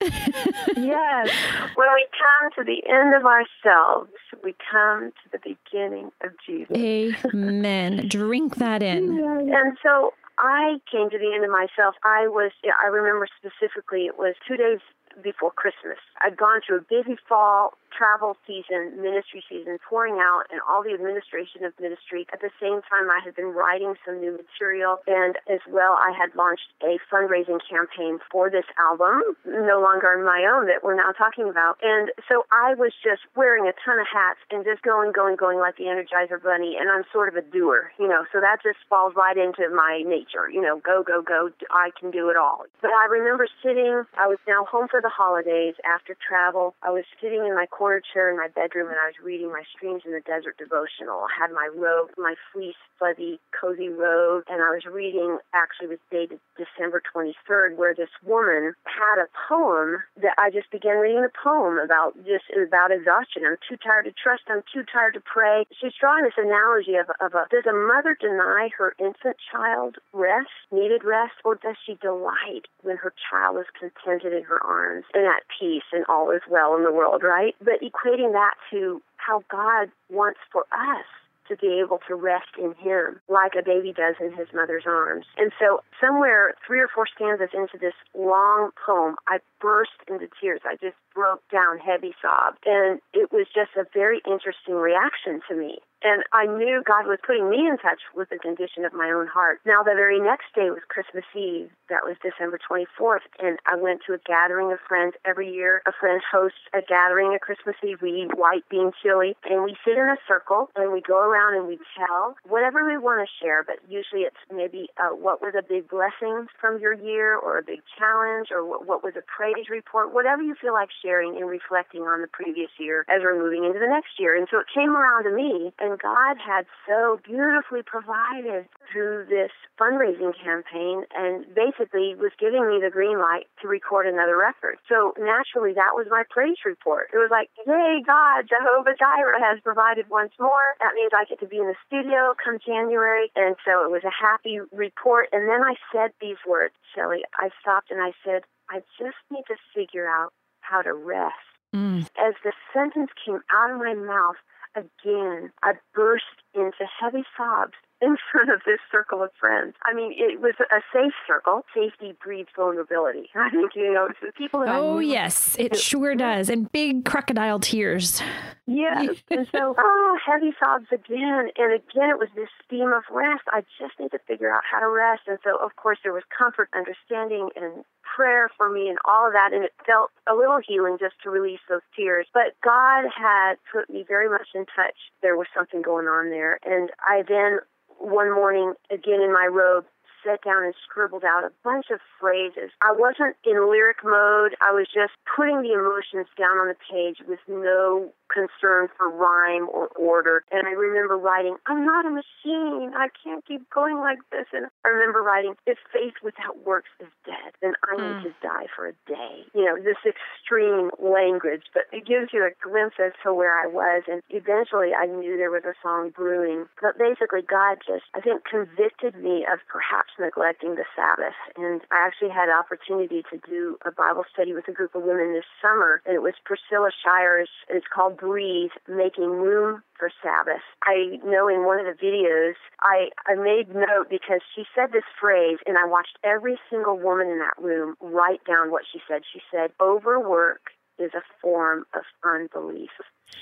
yes. 0.76 1.30
When 1.74 1.88
we 1.94 2.06
come 2.16 2.50
to 2.56 2.64
the 2.64 2.82
end 2.88 3.14
of 3.14 3.26
ourselves, 3.26 4.10
we 4.42 4.54
come 4.70 5.12
to 5.12 5.30
the 5.30 5.38
beginning 5.38 6.10
of 6.24 6.30
Jesus. 6.46 6.74
Amen. 6.74 8.08
Drink 8.08 8.56
that 8.56 8.82
in. 8.82 9.18
And 9.52 9.76
so 9.82 10.14
I 10.38 10.80
came 10.90 11.10
to 11.10 11.18
the 11.18 11.32
end 11.34 11.44
of 11.44 11.50
myself. 11.50 11.94
I 12.04 12.26
was, 12.28 12.52
I 12.64 12.86
remember 12.86 13.26
specifically, 13.38 14.06
it 14.06 14.18
was 14.18 14.34
two 14.46 14.56
days 14.56 14.80
before 15.22 15.50
Christmas. 15.50 15.98
I'd 16.20 16.36
gone 16.36 16.60
through 16.66 16.78
a 16.78 16.80
busy 16.88 17.16
fall 17.28 17.74
travel 17.96 18.36
season, 18.46 19.00
ministry 19.00 19.44
season, 19.48 19.78
pouring 19.88 20.18
out 20.18 20.44
and 20.50 20.60
all 20.68 20.82
the 20.82 20.94
administration 20.94 21.64
of 21.64 21.72
ministry. 21.80 22.26
At 22.32 22.40
the 22.40 22.50
same 22.60 22.80
time, 22.88 23.10
I 23.10 23.20
had 23.24 23.36
been 23.36 23.52
writing 23.52 23.94
some 24.04 24.20
new 24.20 24.32
material, 24.32 24.98
and 25.06 25.36
as 25.48 25.60
well, 25.68 25.98
I 26.00 26.12
had 26.16 26.34
launched 26.34 26.72
a 26.82 26.98
fundraising 27.12 27.60
campaign 27.62 28.18
for 28.30 28.50
this 28.50 28.66
album, 28.78 29.22
no 29.46 29.80
longer 29.80 30.12
on 30.16 30.24
my 30.24 30.44
own, 30.48 30.66
that 30.66 30.82
we're 30.82 30.96
now 30.96 31.12
talking 31.12 31.48
about. 31.48 31.78
And 31.82 32.10
so 32.28 32.44
I 32.50 32.74
was 32.74 32.92
just 33.02 33.22
wearing 33.36 33.66
a 33.68 33.74
ton 33.84 34.00
of 34.00 34.06
hats 34.08 34.40
and 34.50 34.64
just 34.64 34.82
going, 34.82 35.12
going, 35.12 35.36
going 35.36 35.58
like 35.58 35.76
the 35.76 35.84
Energizer 35.84 36.42
Bunny, 36.42 36.76
and 36.78 36.90
I'm 36.90 37.04
sort 37.12 37.28
of 37.28 37.36
a 37.36 37.42
doer, 37.42 37.92
you 37.98 38.08
know, 38.08 38.24
so 38.32 38.40
that 38.40 38.62
just 38.62 38.78
falls 38.88 39.14
right 39.16 39.36
into 39.36 39.68
my 39.74 40.02
nature, 40.06 40.48
you 40.50 40.60
know, 40.60 40.80
go, 40.80 41.02
go, 41.02 41.22
go, 41.22 41.50
I 41.70 41.90
can 41.98 42.10
do 42.10 42.30
it 42.30 42.36
all. 42.36 42.64
But 42.80 42.90
I 42.90 43.06
remember 43.10 43.46
sitting, 43.62 44.04
I 44.18 44.26
was 44.26 44.38
now 44.46 44.64
home 44.64 44.88
for 44.88 45.00
the 45.00 45.10
holidays 45.10 45.74
after 45.84 46.16
travel. 46.16 46.74
I 46.82 46.90
was 46.90 47.04
sitting 47.20 47.44
in 47.46 47.54
my 47.54 47.66
corner 47.82 48.00
chair 48.14 48.30
in 48.30 48.36
my 48.38 48.46
bedroom 48.46 48.86
and 48.86 48.96
I 49.02 49.10
was 49.10 49.18
reading 49.18 49.50
my 49.50 49.66
Streams 49.74 50.06
in 50.06 50.14
the 50.14 50.22
Desert 50.22 50.54
devotional. 50.54 51.26
I 51.26 51.34
had 51.34 51.50
my 51.50 51.66
robe, 51.74 52.14
my 52.14 52.38
fleece, 52.54 52.78
fuzzy, 52.94 53.40
cozy 53.50 53.88
robe, 53.90 54.46
and 54.46 54.62
I 54.62 54.70
was 54.70 54.86
reading, 54.86 55.42
actually, 55.50 55.90
it 55.90 55.98
was 55.98 56.04
dated 56.06 56.38
December 56.54 57.02
23rd, 57.02 57.74
where 57.74 57.90
this 57.90 58.14
woman 58.22 58.78
had 58.86 59.18
a 59.18 59.26
poem 59.34 59.98
that 60.22 60.38
I 60.38 60.54
just 60.54 60.70
began 60.70 61.02
reading 61.02 61.26
the 61.26 61.34
poem 61.34 61.82
about 61.82 62.14
just 62.22 62.46
about 62.54 62.94
exhaustion. 62.94 63.42
I'm 63.42 63.58
too 63.66 63.74
tired 63.82 64.06
to 64.06 64.14
trust. 64.14 64.46
I'm 64.46 64.62
too 64.70 64.86
tired 64.86 65.18
to 65.18 65.22
pray. 65.26 65.66
She's 65.74 65.98
drawing 65.98 66.22
this 66.22 66.38
analogy 66.38 66.94
of, 66.94 67.10
of 67.18 67.34
a, 67.34 67.50
does 67.50 67.66
a 67.66 67.74
mother 67.74 68.14
deny 68.14 68.70
her 68.78 68.94
infant 69.02 69.42
child 69.50 69.98
rest, 70.14 70.54
needed 70.70 71.02
rest, 71.02 71.34
or 71.42 71.58
does 71.58 71.74
she 71.82 71.98
delight 71.98 72.70
when 72.86 72.94
her 73.02 73.10
child 73.26 73.58
is 73.58 73.66
contented 73.74 74.30
in 74.30 74.46
her 74.46 74.62
arms 74.62 75.02
and 75.14 75.26
at 75.26 75.42
peace 75.50 75.90
and 75.90 76.06
all 76.06 76.30
is 76.30 76.46
well 76.46 76.76
in 76.78 76.84
the 76.84 76.94
world, 76.94 77.26
right? 77.26 77.56
But 77.58 77.71
equating 77.80 78.32
that 78.32 78.54
to 78.70 79.00
how 79.16 79.42
God 79.50 79.90
wants 80.10 80.40
for 80.50 80.62
us 80.72 81.06
to 81.48 81.56
be 81.56 81.80
able 81.84 81.98
to 82.08 82.14
rest 82.14 82.54
in 82.58 82.74
Him 82.78 83.20
like 83.28 83.52
a 83.58 83.64
baby 83.64 83.92
does 83.92 84.14
in 84.20 84.32
his 84.32 84.48
mother's 84.54 84.84
arms. 84.86 85.26
And 85.36 85.52
so, 85.58 85.82
somewhere 86.00 86.54
three 86.66 86.80
or 86.80 86.88
four 86.88 87.06
stanzas 87.06 87.50
into 87.52 87.78
this 87.78 87.94
long 88.14 88.70
poem, 88.84 89.16
I 89.28 89.38
burst 89.60 89.98
into 90.08 90.28
tears. 90.40 90.60
I 90.64 90.76
just 90.76 90.96
broke 91.14 91.42
down, 91.50 91.78
heavy 91.78 92.14
sobbed. 92.22 92.58
And 92.64 93.00
it 93.12 93.32
was 93.32 93.46
just 93.52 93.70
a 93.76 93.84
very 93.92 94.20
interesting 94.26 94.74
reaction 94.74 95.40
to 95.48 95.54
me. 95.54 95.78
And 96.04 96.22
I 96.32 96.46
knew 96.46 96.82
God 96.84 97.06
was 97.06 97.18
putting 97.24 97.48
me 97.48 97.66
in 97.66 97.78
touch 97.78 98.02
with 98.14 98.28
the 98.30 98.38
condition 98.38 98.84
of 98.84 98.92
my 98.92 99.10
own 99.10 99.26
heart. 99.26 99.60
Now, 99.64 99.82
the 99.82 99.94
very 99.94 100.18
next 100.18 100.50
day 100.54 100.70
was 100.70 100.82
Christmas 100.88 101.24
Eve. 101.34 101.70
That 101.88 102.02
was 102.02 102.16
December 102.22 102.58
24th. 102.58 103.24
And 103.38 103.58
I 103.66 103.76
went 103.76 104.02
to 104.06 104.14
a 104.14 104.18
gathering 104.26 104.72
of 104.72 104.78
friends. 104.86 105.14
Every 105.24 105.52
year, 105.52 105.82
a 105.86 105.92
friend 105.92 106.20
hosts 106.24 106.58
a 106.74 106.82
gathering 106.82 107.34
at 107.34 107.40
Christmas 107.40 107.76
Eve. 107.86 108.02
We 108.02 108.26
eat 108.26 108.36
white 108.36 108.66
bean 108.68 108.90
chili 109.02 109.36
and 109.44 109.62
we 109.62 109.76
sit 109.84 109.94
in 109.94 110.08
a 110.10 110.18
circle 110.26 110.70
and 110.74 110.92
we 110.92 111.00
go 111.00 111.18
around 111.18 111.54
and 111.54 111.68
we 111.68 111.78
tell 111.94 112.34
whatever 112.48 112.84
we 112.84 112.98
want 112.98 113.22
to 113.22 113.30
share. 113.38 113.62
But 113.62 113.78
usually 113.88 114.22
it's 114.22 114.42
maybe 114.50 114.88
uh, 114.98 115.14
what 115.14 115.40
were 115.40 115.52
the 115.52 115.62
big 115.62 115.88
blessings 115.88 116.50
from 116.60 116.80
your 116.80 116.94
year 116.94 117.36
or 117.36 117.58
a 117.58 117.62
big 117.62 117.80
challenge 117.98 118.48
or 118.50 118.66
what, 118.66 118.86
what 118.86 119.04
was 119.04 119.14
a 119.14 119.22
praise 119.22 119.70
report, 119.70 120.12
whatever 120.12 120.42
you 120.42 120.56
feel 120.58 120.72
like 120.72 120.90
sharing 121.02 121.36
and 121.36 121.46
reflecting 121.46 122.02
on 122.02 122.22
the 122.22 122.28
previous 122.28 122.70
year 122.78 123.04
as 123.08 123.22
we're 123.22 123.38
moving 123.38 123.64
into 123.64 123.78
the 123.78 123.86
next 123.86 124.18
year. 124.18 124.36
And 124.36 124.48
so 124.50 124.58
it 124.58 124.66
came 124.74 124.96
around 124.96 125.24
to 125.24 125.30
me 125.30 125.72
and 125.78 125.91
and 125.92 126.00
God 126.00 126.40
had 126.40 126.64
so 126.88 127.20
beautifully 127.22 127.82
provided 127.84 128.64
through 128.90 129.26
this 129.28 129.52
fundraising 129.76 130.32
campaign 130.32 131.04
and 131.14 131.44
basically 131.54 132.16
was 132.16 132.32
giving 132.40 132.64
me 132.64 132.80
the 132.80 132.88
green 132.88 133.18
light 133.18 133.44
to 133.60 133.68
record 133.68 134.06
another 134.06 134.36
record. 134.36 134.80
So 134.88 135.12
naturally, 135.20 135.76
that 135.76 135.92
was 135.92 136.06
my 136.08 136.24
praise 136.30 136.64
report. 136.64 137.10
It 137.12 137.18
was 137.18 137.28
like, 137.30 137.50
yay, 137.66 138.00
God, 138.06 138.48
Jehovah 138.48 138.96
Jireh 138.96 139.40
has 139.40 139.60
provided 139.60 140.08
once 140.08 140.32
more. 140.40 140.80
That 140.80 140.96
means 140.96 141.12
I 141.12 141.28
get 141.28 141.40
to 141.40 141.46
be 141.46 141.58
in 141.58 141.68
the 141.68 141.76
studio 141.86 142.32
come 142.42 142.58
January. 142.64 143.30
And 143.36 143.56
so 143.64 143.84
it 143.84 143.92
was 143.92 144.04
a 144.04 144.14
happy 144.14 144.60
report. 144.72 145.28
And 145.32 145.48
then 145.48 145.60
I 145.60 145.76
said 145.92 146.16
these 146.20 146.40
words, 146.48 146.74
Shelly. 146.96 147.20
I 147.36 147.50
stopped 147.60 147.90
and 147.90 148.00
I 148.00 148.12
said, 148.24 148.48
I 148.70 148.80
just 148.96 149.20
need 149.30 149.44
to 149.48 149.56
figure 149.76 150.08
out 150.08 150.32
how 150.60 150.80
to 150.80 150.94
rest. 150.94 151.36
Mm. 151.74 152.04
As 152.20 152.34
the 152.44 152.52
sentence 152.72 153.10
came 153.24 153.40
out 153.52 153.70
of 153.70 153.78
my 153.78 153.94
mouth, 153.94 154.36
again, 154.76 155.52
I 155.62 155.72
burst 155.94 156.24
into 156.54 156.84
heavy 157.00 157.24
sobs 157.36 157.74
in 158.02 158.16
front 158.32 158.50
of 158.50 158.60
this 158.66 158.80
circle 158.90 159.22
of 159.22 159.30
friends. 159.40 159.74
I 159.84 159.94
mean, 159.94 160.12
it 160.14 160.40
was 160.40 160.54
a 160.60 160.80
safe 160.92 161.14
circle. 161.26 161.64
Safety 161.74 162.14
breeds 162.22 162.50
vulnerability. 162.54 163.30
I 163.34 163.48
think, 163.50 163.72
you 163.74 163.94
know, 163.94 164.08
the 164.20 164.32
people 164.32 164.60
that 164.60 164.68
Oh, 164.68 164.98
yes, 164.98 165.56
it 165.58 165.76
sure 165.76 166.14
does. 166.14 166.50
And 166.50 166.70
big 166.72 167.04
crocodile 167.04 167.60
tears. 167.60 168.20
Yes. 168.66 169.16
and 169.30 169.46
so, 169.52 169.74
oh, 169.78 170.18
heavy 170.24 170.52
sobs 170.58 170.86
again. 170.92 171.48
And 171.56 171.72
again, 171.72 172.10
it 172.10 172.18
was 172.18 172.28
this 172.34 172.48
theme 172.68 172.92
of 172.92 173.04
rest. 173.10 173.42
I 173.48 173.62
just 173.78 173.98
need 173.98 174.10
to 174.10 174.18
figure 174.26 174.52
out 174.52 174.62
how 174.70 174.80
to 174.80 174.88
rest. 174.88 175.22
And 175.26 175.38
so, 175.44 175.56
of 175.64 175.76
course, 175.76 175.98
there 176.02 176.12
was 176.12 176.24
comfort, 176.36 176.68
understanding, 176.74 177.50
and 177.56 177.84
prayer 178.02 178.50
for 178.56 178.68
me 178.68 178.88
and 178.88 178.98
all 179.04 179.26
of 179.26 179.32
that. 179.32 179.50
And 179.52 179.64
it 179.64 179.72
felt 179.86 180.10
a 180.30 180.34
little 180.34 180.60
healing 180.66 180.96
just 180.98 181.14
to 181.22 181.30
release 181.30 181.60
those 181.68 181.82
tears. 181.96 182.26
But 182.34 182.54
God 182.64 183.04
had 183.14 183.54
put 183.70 183.88
me 183.90 184.04
very 184.06 184.28
much 184.28 184.48
in 184.54 184.66
touch. 184.66 184.96
There 185.22 185.36
was 185.36 185.46
something 185.54 185.82
going 185.82 186.06
on 186.06 186.30
there. 186.30 186.58
And 186.64 186.90
I 187.00 187.22
then, 187.26 187.60
one 187.98 188.34
morning, 188.34 188.74
again 188.90 189.20
in 189.20 189.32
my 189.32 189.48
robe, 189.50 189.84
sat 190.24 190.42
down 190.42 190.64
and 190.64 190.74
scribbled 190.84 191.24
out 191.24 191.44
a 191.44 191.52
bunch 191.62 191.86
of 191.90 192.00
phrases. 192.18 192.70
I 192.80 192.92
wasn't 192.92 193.36
in 193.44 193.70
lyric 193.70 194.04
mode. 194.04 194.54
I 194.60 194.72
was 194.72 194.86
just 194.92 195.12
putting 195.24 195.62
the 195.62 195.74
emotions 195.74 196.26
down 196.38 196.58
on 196.58 196.68
the 196.68 196.78
page 196.90 197.18
with 197.26 197.40
no 197.48 198.12
concern 198.32 198.88
for 198.96 199.10
rhyme 199.10 199.68
or 199.68 199.88
order. 199.92 200.44
And 200.50 200.66
I 200.66 200.72
remember 200.72 201.16
writing, 201.18 201.56
I'm 201.66 201.84
not 201.84 202.06
a 202.06 202.10
machine. 202.10 202.92
I 202.96 203.08
can't 203.22 203.44
keep 203.44 203.68
going 203.70 203.98
like 203.98 204.18
this. 204.30 204.46
And 204.52 204.66
I 204.84 204.88
remember 204.88 205.22
writing, 205.22 205.54
if 205.66 205.78
faith 205.92 206.14
without 206.24 206.64
works 206.64 206.88
is 206.98 207.12
dead, 207.24 207.52
then 207.60 207.74
I 207.84 207.96
need 207.96 208.16
mm. 208.20 208.22
to 208.24 208.32
die 208.42 208.66
for 208.74 208.88
a 208.88 208.96
day. 209.06 209.44
You 209.54 209.64
know, 209.64 209.76
this 209.76 210.00
extreme 210.06 210.90
language, 210.98 211.68
but 211.74 211.84
it 211.92 212.06
gives 212.06 212.32
you 212.32 212.42
a 212.42 212.56
glimpse 212.64 212.96
as 212.98 213.12
to 213.22 213.34
where 213.34 213.52
I 213.52 213.66
was. 213.66 214.02
And 214.08 214.22
eventually 214.30 214.90
I 214.96 215.06
knew 215.06 215.36
there 215.36 215.52
was 215.52 215.64
a 215.64 215.76
song 215.82 216.10
brewing. 216.10 216.66
But 216.80 216.98
basically, 216.98 217.42
God 217.42 217.78
just, 217.86 218.08
I 218.14 218.20
think, 218.20 218.44
convicted 218.48 219.14
me 219.16 219.44
of 219.44 219.60
perhaps 219.68 220.11
neglecting 220.18 220.74
the 220.74 220.84
Sabbath. 220.96 221.36
And 221.56 221.80
I 221.90 222.06
actually 222.06 222.30
had 222.30 222.48
an 222.48 222.56
opportunity 222.56 223.22
to 223.30 223.38
do 223.48 223.76
a 223.84 223.90
Bible 223.90 224.24
study 224.32 224.52
with 224.52 224.68
a 224.68 224.72
group 224.72 224.94
of 224.94 225.02
women 225.02 225.32
this 225.34 225.48
summer. 225.60 226.02
And 226.06 226.14
it 226.14 226.22
was 226.22 226.34
Priscilla 226.44 226.90
Shirer's, 226.90 227.50
it's 227.68 227.86
called 227.92 228.16
breathe, 228.16 228.74
making 228.88 229.30
room 229.30 229.82
for 229.98 230.10
Sabbath. 230.22 230.62
I 230.84 231.20
know 231.24 231.48
in 231.48 231.64
one 231.64 231.78
of 231.78 231.86
the 231.86 231.98
videos, 231.98 232.54
I, 232.80 233.10
I 233.26 233.34
made 233.34 233.74
note 233.74 234.10
because 234.10 234.40
she 234.54 234.64
said 234.74 234.92
this 234.92 235.06
phrase, 235.20 235.58
and 235.66 235.78
I 235.78 235.86
watched 235.86 236.18
every 236.24 236.58
single 236.70 236.98
woman 236.98 237.28
in 237.28 237.38
that 237.38 237.60
room 237.60 237.94
write 238.00 238.44
down 238.44 238.70
what 238.70 238.82
she 238.90 239.00
said. 239.08 239.22
She 239.32 239.40
said, 239.50 239.70
overwork 239.80 240.72
is 240.98 241.12
a 241.14 241.22
form 241.40 241.84
of 241.94 242.02
unbelief. 242.24 242.90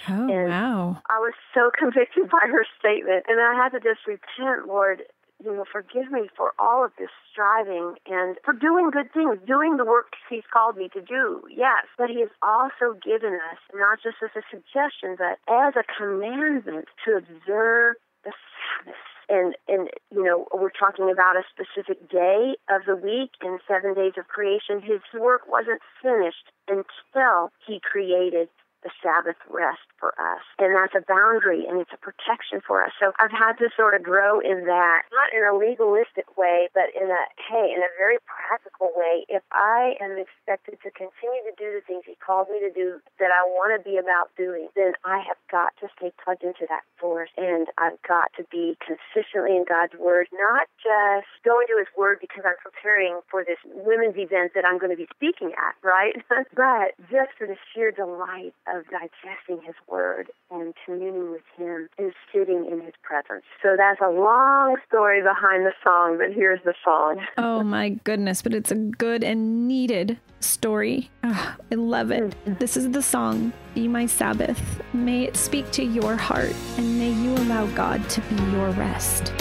Oh, 0.08 0.28
and 0.28 0.48
wow. 0.48 1.02
I 1.08 1.18
was 1.18 1.34
so 1.54 1.70
convicted 1.78 2.30
by 2.30 2.46
her 2.46 2.64
statement, 2.78 3.24
and 3.28 3.40
I 3.40 3.54
had 3.54 3.70
to 3.70 3.80
just 3.80 4.06
repent, 4.06 4.66
Lord 4.66 5.02
you 5.42 5.56
know, 5.56 5.64
forgive 5.70 6.10
me 6.10 6.28
for 6.36 6.52
all 6.58 6.84
of 6.84 6.92
this 6.98 7.08
striving 7.32 7.94
and 8.06 8.36
for 8.44 8.52
doing 8.52 8.90
good 8.90 9.12
things, 9.12 9.38
doing 9.46 9.76
the 9.76 9.84
work 9.84 10.12
He's 10.28 10.44
called 10.52 10.76
me 10.76 10.88
to 10.92 11.00
do, 11.00 11.42
yes. 11.50 11.86
But 11.98 12.10
He 12.10 12.20
has 12.20 12.30
also 12.42 12.98
given 13.02 13.34
us, 13.34 13.58
not 13.74 13.98
just 14.02 14.16
as 14.22 14.30
a 14.36 14.42
suggestion, 14.50 15.16
but 15.18 15.38
as 15.48 15.74
a 15.76 15.84
commandment 15.96 16.86
to 17.04 17.16
observe 17.16 17.96
the 18.24 18.32
Sabbath. 18.32 18.94
And, 19.30 19.54
and, 19.68 19.88
you 20.10 20.24
know, 20.24 20.48
we're 20.52 20.74
talking 20.74 21.08
about 21.10 21.36
a 21.36 21.46
specific 21.46 22.10
day 22.10 22.56
of 22.68 22.82
the 22.84 22.96
week 22.96 23.30
in 23.42 23.58
seven 23.66 23.94
days 23.94 24.14
of 24.18 24.26
creation. 24.26 24.82
His 24.82 25.00
work 25.14 25.42
wasn't 25.48 25.80
finished 26.02 26.50
until 26.66 27.52
He 27.64 27.80
created 27.80 28.48
the 28.82 28.90
Sabbath 29.02 29.36
rest 29.48 29.84
for 29.98 30.16
us. 30.16 30.44
And 30.58 30.72
that's 30.74 30.96
a 30.96 31.04
boundary 31.04 31.68
and 31.68 31.80
it's 31.80 31.92
a 31.92 32.00
protection 32.00 32.60
for 32.64 32.84
us. 32.84 32.92
So 32.98 33.12
I've 33.20 33.32
had 33.32 33.60
to 33.60 33.68
sort 33.76 33.94
of 33.94 34.02
grow 34.02 34.40
in 34.40 34.64
that, 34.64 35.04
not 35.12 35.28
in 35.36 35.44
a 35.44 35.52
legalistic 35.56 36.36
way, 36.36 36.68
but 36.72 36.88
in 36.96 37.08
a, 37.12 37.22
hey, 37.36 37.72
in 37.72 37.84
a 37.84 37.92
very 38.00 38.16
practical 38.24 38.92
way. 38.96 39.28
If 39.28 39.44
I 39.52 40.00
am 40.00 40.16
expected 40.16 40.80
to 40.82 40.90
continue 40.90 41.42
to 41.44 41.54
do 41.56 41.76
the 41.76 41.84
things 41.84 42.08
He 42.08 42.16
called 42.16 42.48
me 42.48 42.60
to 42.60 42.72
do 42.72 43.00
that 43.20 43.28
I 43.28 43.44
want 43.44 43.76
to 43.76 43.80
be 43.84 44.00
about 44.00 44.32
doing, 44.36 44.68
then 44.74 44.96
I 45.04 45.20
have 45.20 45.38
got 45.52 45.76
to 45.84 45.88
stay 46.00 46.12
plugged 46.16 46.42
into 46.42 46.64
that 46.68 46.88
force 46.96 47.30
and 47.36 47.68
I've 47.76 48.00
got 48.08 48.32
to 48.40 48.44
be 48.48 48.76
consistently 48.80 49.56
in 49.56 49.64
God's 49.68 49.94
Word, 50.00 50.28
not 50.32 50.68
just 50.80 51.28
going 51.44 51.68
to 51.68 51.76
His 51.76 51.90
Word 51.96 52.18
because 52.20 52.44
I'm 52.48 52.58
preparing 52.64 53.20
for 53.28 53.44
this 53.44 53.60
women's 53.64 54.16
event 54.16 54.52
that 54.56 54.64
I'm 54.64 54.80
going 54.80 54.92
to 54.92 55.00
be 55.00 55.08
speaking 55.12 55.52
at, 55.52 55.76
right? 55.84 56.16
but 56.56 56.96
just 57.12 57.36
for 57.36 57.46
the 57.46 57.56
sheer 57.72 57.92
delight 57.92 58.54
of 58.74 58.84
digesting 58.86 59.64
His 59.64 59.74
Word 59.88 60.30
and 60.50 60.74
communing 60.84 61.30
with 61.32 61.42
Him 61.56 61.88
and 61.98 62.12
sitting 62.32 62.66
in 62.70 62.80
His 62.80 62.94
presence. 63.02 63.44
So 63.62 63.74
that's 63.76 64.00
a 64.00 64.10
long 64.10 64.76
story 64.88 65.22
behind 65.22 65.66
the 65.66 65.72
song, 65.84 66.18
but 66.18 66.32
here's 66.32 66.60
the 66.64 66.74
song. 66.84 67.20
oh 67.38 67.62
my 67.62 67.90
goodness, 68.04 68.42
but 68.42 68.54
it's 68.54 68.70
a 68.70 68.76
good 68.76 69.24
and 69.24 69.68
needed 69.68 70.18
story. 70.40 71.10
Oh, 71.24 71.56
I 71.70 71.74
love 71.74 72.10
it. 72.10 72.22
Mm-hmm. 72.22 72.54
This 72.54 72.76
is 72.76 72.90
the 72.90 73.02
song, 73.02 73.52
Be 73.74 73.88
My 73.88 74.06
Sabbath. 74.06 74.60
May 74.92 75.24
it 75.24 75.36
speak 75.36 75.70
to 75.72 75.84
your 75.84 76.16
heart 76.16 76.54
and 76.76 76.98
may 76.98 77.10
you 77.10 77.34
allow 77.34 77.66
God 77.68 78.08
to 78.10 78.20
be 78.22 78.36
your 78.52 78.70
rest. 78.70 79.32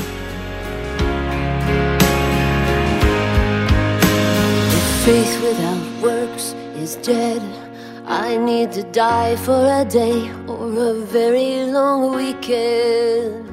faith 5.09 5.41
without 5.41 6.01
works 6.03 6.53
is 6.75 6.95
dead. 6.97 7.68
I 8.11 8.37
need 8.37 8.71
to 8.71 8.81
die 8.81 9.35
for 9.35 9.81
a 9.81 9.85
day 9.85 10.31
or 10.47 10.65
a 10.65 10.93
very 10.95 11.65
long 11.65 12.15
weekend. 12.15 13.45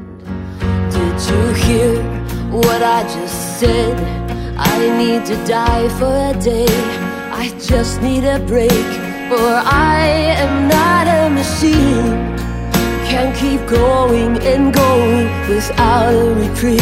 Did 0.91 1.17
you 1.29 1.53
hear 1.53 2.03
what 2.51 2.83
I 2.83 3.03
just 3.03 3.61
said? 3.61 4.01
I 4.57 4.79
need 4.97 5.27
to 5.27 5.37
die 5.45 5.91
for 5.99 6.07
a 6.07 6.33
day. 6.41 6.73
I 7.33 7.51
just 7.61 8.01
need 8.01 8.25
a 8.25 8.39
break, 8.47 8.89
for 9.29 9.47
I 9.93 10.07
am 10.41 10.69
not 10.69 11.07
a 11.07 11.29
machine. 11.29 12.17
Can't 13.05 13.37
keep 13.37 13.61
going 13.69 14.39
and 14.39 14.73
going 14.73 15.29
without 15.51 16.15
a 16.15 16.35
reprieve. 16.35 16.81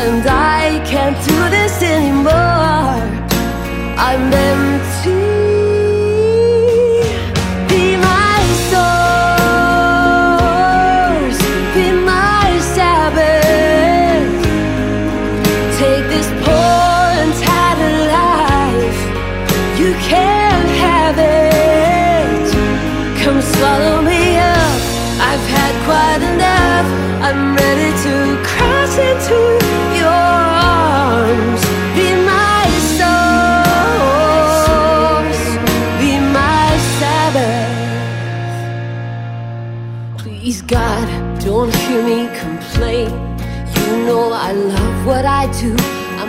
And 0.00 0.26
I 0.26 0.82
can't 0.86 1.18
do 1.28 1.38
this 1.50 1.82
anymore. 1.82 2.96
I'm 4.00 4.30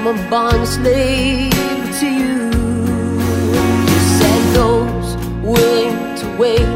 I'm 0.08 0.20
a 0.20 0.30
bond 0.30 0.68
slave 0.68 1.52
to 2.00 2.06
you. 2.06 2.36
You 3.90 4.00
said 4.20 4.44
those 4.54 5.18
willing 5.42 5.98
to 6.20 6.38
wait, 6.38 6.76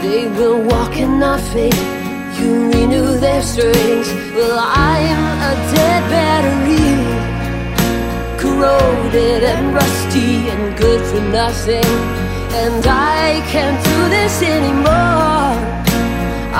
they 0.00 0.26
will 0.26 0.62
walk 0.62 0.96
in 0.96 1.22
our 1.22 1.38
faith. 1.38 1.78
You 2.38 2.70
renew 2.70 3.18
their 3.18 3.42
strength. 3.42 4.10
Well, 4.34 4.58
I'm 4.58 5.42
a 5.50 5.54
dead 5.74 6.02
battery, 6.08 6.88
corroded 8.40 9.42
and 9.44 9.74
rusty 9.74 10.48
and 10.48 10.74
good 10.78 11.02
for 11.10 11.20
nothing. 11.20 11.84
And 12.64 12.82
I 12.86 13.42
can't 13.52 13.78
do 13.84 14.08
this 14.08 14.40
anymore. 14.40 15.52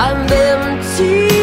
I'm 0.04 0.30
empty. 0.30 1.36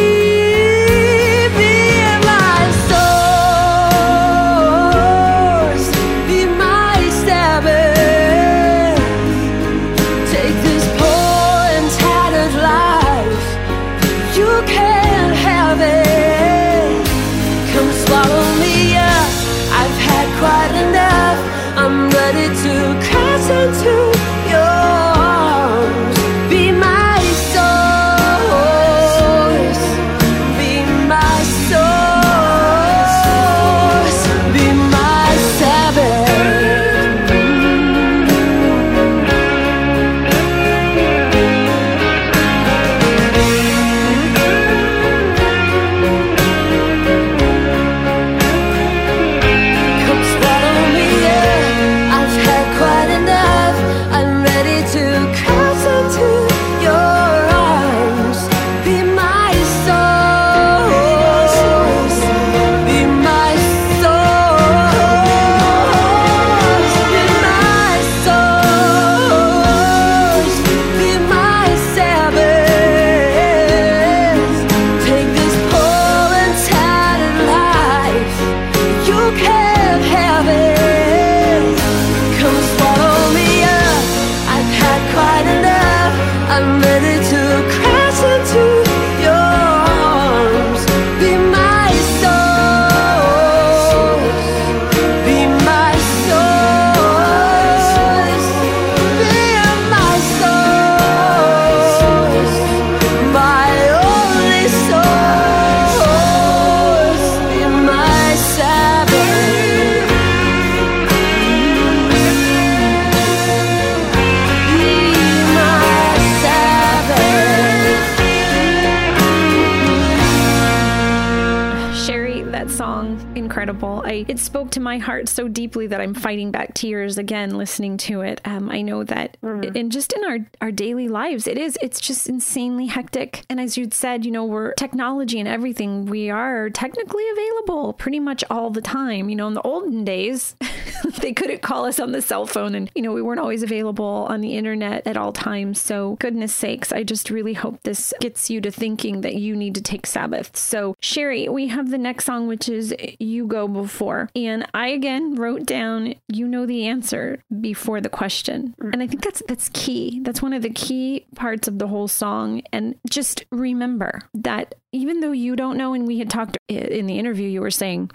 It 124.34 124.40
spoke 124.40 124.72
to 124.72 124.80
my 124.80 124.98
heart 124.98 125.30
so 125.30 125.48
deeply 125.48 125.86
that 125.86 126.02
I'm 126.02 126.16
fighting 126.16 126.50
back 126.50 126.74
tears 126.74 127.20
again 127.20 127.56
listening 127.56 127.98
to 127.98 128.22
it. 128.22 128.42
Um, 128.46 128.72
I 128.72 128.82
know 128.82 129.04
that, 129.04 129.38
mm-hmm. 129.44 129.78
and 129.78 129.92
just 129.92 130.12
in 130.12 130.24
our 130.24 130.40
our 130.60 130.72
daily 130.72 131.08
lives, 131.08 131.46
it 131.46 131.56
is. 131.56 131.78
It's 131.84 132.02
just 132.02 132.28
insanely 132.28 132.88
hectic. 132.88 133.46
And 133.48 133.60
as 133.60 133.78
you'd 133.78 133.94
said, 133.94 134.26
you 134.26 134.32
know, 134.32 134.44
we're 134.44 134.74
technology 134.74 135.40
and 135.40 135.48
everything. 135.48 136.08
We 136.08 136.32
are 136.32 136.72
technically 136.72 137.30
available 137.30 137.94
pretty 137.94 138.20
much 138.20 138.44
all 138.50 138.72
the 138.72 138.82
time. 138.82 139.30
You 139.30 139.36
know, 139.36 139.48
in 139.48 139.54
the 139.54 139.62
olden 139.62 140.04
days, 140.04 140.56
they 141.20 141.32
couldn't 141.32 141.62
call 141.62 141.86
us 141.86 142.00
on 142.00 142.12
the 142.12 142.22
cell 142.22 142.48
phone, 142.48 142.74
and 142.74 142.90
you 142.96 143.04
know, 143.04 143.12
we 143.12 143.22
weren't 143.22 143.40
always 143.40 143.62
available 143.62 144.26
on 144.30 144.42
the 144.42 144.58
internet 144.58 145.06
at 145.06 145.16
all 145.16 145.32
times. 145.32 145.80
So, 145.80 146.16
goodness 146.16 146.56
sakes, 146.56 146.92
I 146.92 147.04
just 147.04 147.30
really 147.30 147.54
hope 147.54 147.84
this 147.84 148.16
gets 148.20 148.50
you 148.50 148.62
to 148.62 148.72
thinking 148.72 149.22
that 149.22 149.36
you 149.36 149.56
need 149.56 149.76
to 149.76 149.82
take 149.82 150.08
Sabbath. 150.08 150.58
So, 150.58 150.96
Sherry, 151.02 151.48
we 151.50 151.68
have 151.68 151.92
the 151.92 152.00
next 152.00 152.26
song, 152.26 152.48
which 152.48 152.68
is 152.68 152.96
You 153.20 153.46
Go 153.46 153.68
Before. 153.68 154.23
And 154.36 154.68
I 154.74 154.88
again 154.90 155.36
wrote 155.36 155.66
down, 155.66 156.16
you 156.32 156.48
know 156.48 156.66
the 156.66 156.88
answer 156.88 157.44
before 157.62 158.02
the 158.02 158.10
question. 158.10 158.76
Mm. 158.82 158.94
And 158.94 159.04
I 159.04 159.08
think 159.08 159.24
that's 159.24 159.42
that's 159.48 159.70
key. 159.70 160.20
That's 160.24 160.42
one 160.42 160.54
of 160.54 160.62
the 160.62 160.70
key 160.70 161.26
parts 161.36 161.68
of 161.68 161.80
the 161.80 161.88
whole 161.88 162.08
song. 162.08 162.62
And 162.72 162.96
just 163.10 163.46
remember 163.52 164.22
that 164.34 164.76
even 164.92 165.20
though 165.20 165.32
you 165.32 165.56
don't 165.56 165.78
know, 165.78 165.94
and 165.94 166.08
we 166.08 166.20
had 166.20 166.30
talked 166.30 166.58
in 166.68 167.08
the 167.08 167.20
interview, 167.20 167.48
you 167.48 167.62
were 167.62 167.72
saying, 167.72 168.12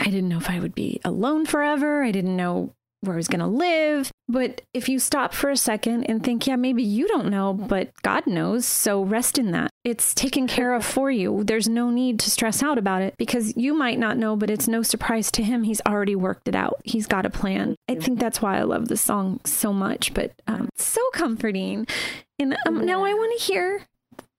I 0.00 0.06
didn't 0.06 0.28
know 0.28 0.38
if 0.38 0.50
I 0.50 0.58
would 0.58 0.74
be 0.74 1.00
alone 1.04 1.46
forever. 1.46 2.02
I 2.02 2.10
didn't 2.10 2.36
know 2.36 2.74
where 3.02 3.14
I 3.14 3.16
was 3.16 3.28
going 3.28 3.40
to 3.40 3.46
live. 3.46 4.10
But 4.28 4.62
if 4.72 4.88
you 4.88 4.98
stop 4.98 5.34
for 5.34 5.50
a 5.50 5.56
second 5.56 6.04
and 6.04 6.22
think, 6.22 6.46
yeah, 6.46 6.56
maybe 6.56 6.82
you 6.82 7.06
don't 7.08 7.28
know, 7.28 7.52
but 7.52 7.90
God 8.02 8.26
knows. 8.26 8.64
So 8.64 9.02
rest 9.02 9.38
in 9.38 9.50
that. 9.50 9.70
It's 9.84 10.14
taken 10.14 10.46
care 10.46 10.72
of 10.72 10.84
for 10.84 11.10
you. 11.10 11.42
There's 11.44 11.68
no 11.68 11.90
need 11.90 12.20
to 12.20 12.30
stress 12.30 12.62
out 12.62 12.78
about 12.78 13.02
it 13.02 13.14
because 13.18 13.56
you 13.56 13.74
might 13.74 13.98
not 13.98 14.16
know, 14.16 14.36
but 14.36 14.48
it's 14.48 14.68
no 14.68 14.82
surprise 14.82 15.30
to 15.32 15.42
him. 15.42 15.64
He's 15.64 15.82
already 15.86 16.16
worked 16.16 16.48
it 16.48 16.54
out. 16.54 16.80
He's 16.84 17.06
got 17.06 17.26
a 17.26 17.30
plan. 17.30 17.74
I 17.88 17.96
think 17.96 18.20
that's 18.20 18.40
why 18.40 18.58
I 18.58 18.62
love 18.62 18.88
the 18.88 18.96
song 18.96 19.40
so 19.44 19.72
much, 19.72 20.14
but 20.14 20.32
um, 20.46 20.68
so 20.76 21.02
comforting. 21.12 21.86
And 22.38 22.56
um, 22.66 22.86
now 22.86 23.04
I 23.04 23.12
want 23.12 23.38
to 23.38 23.44
hear 23.44 23.86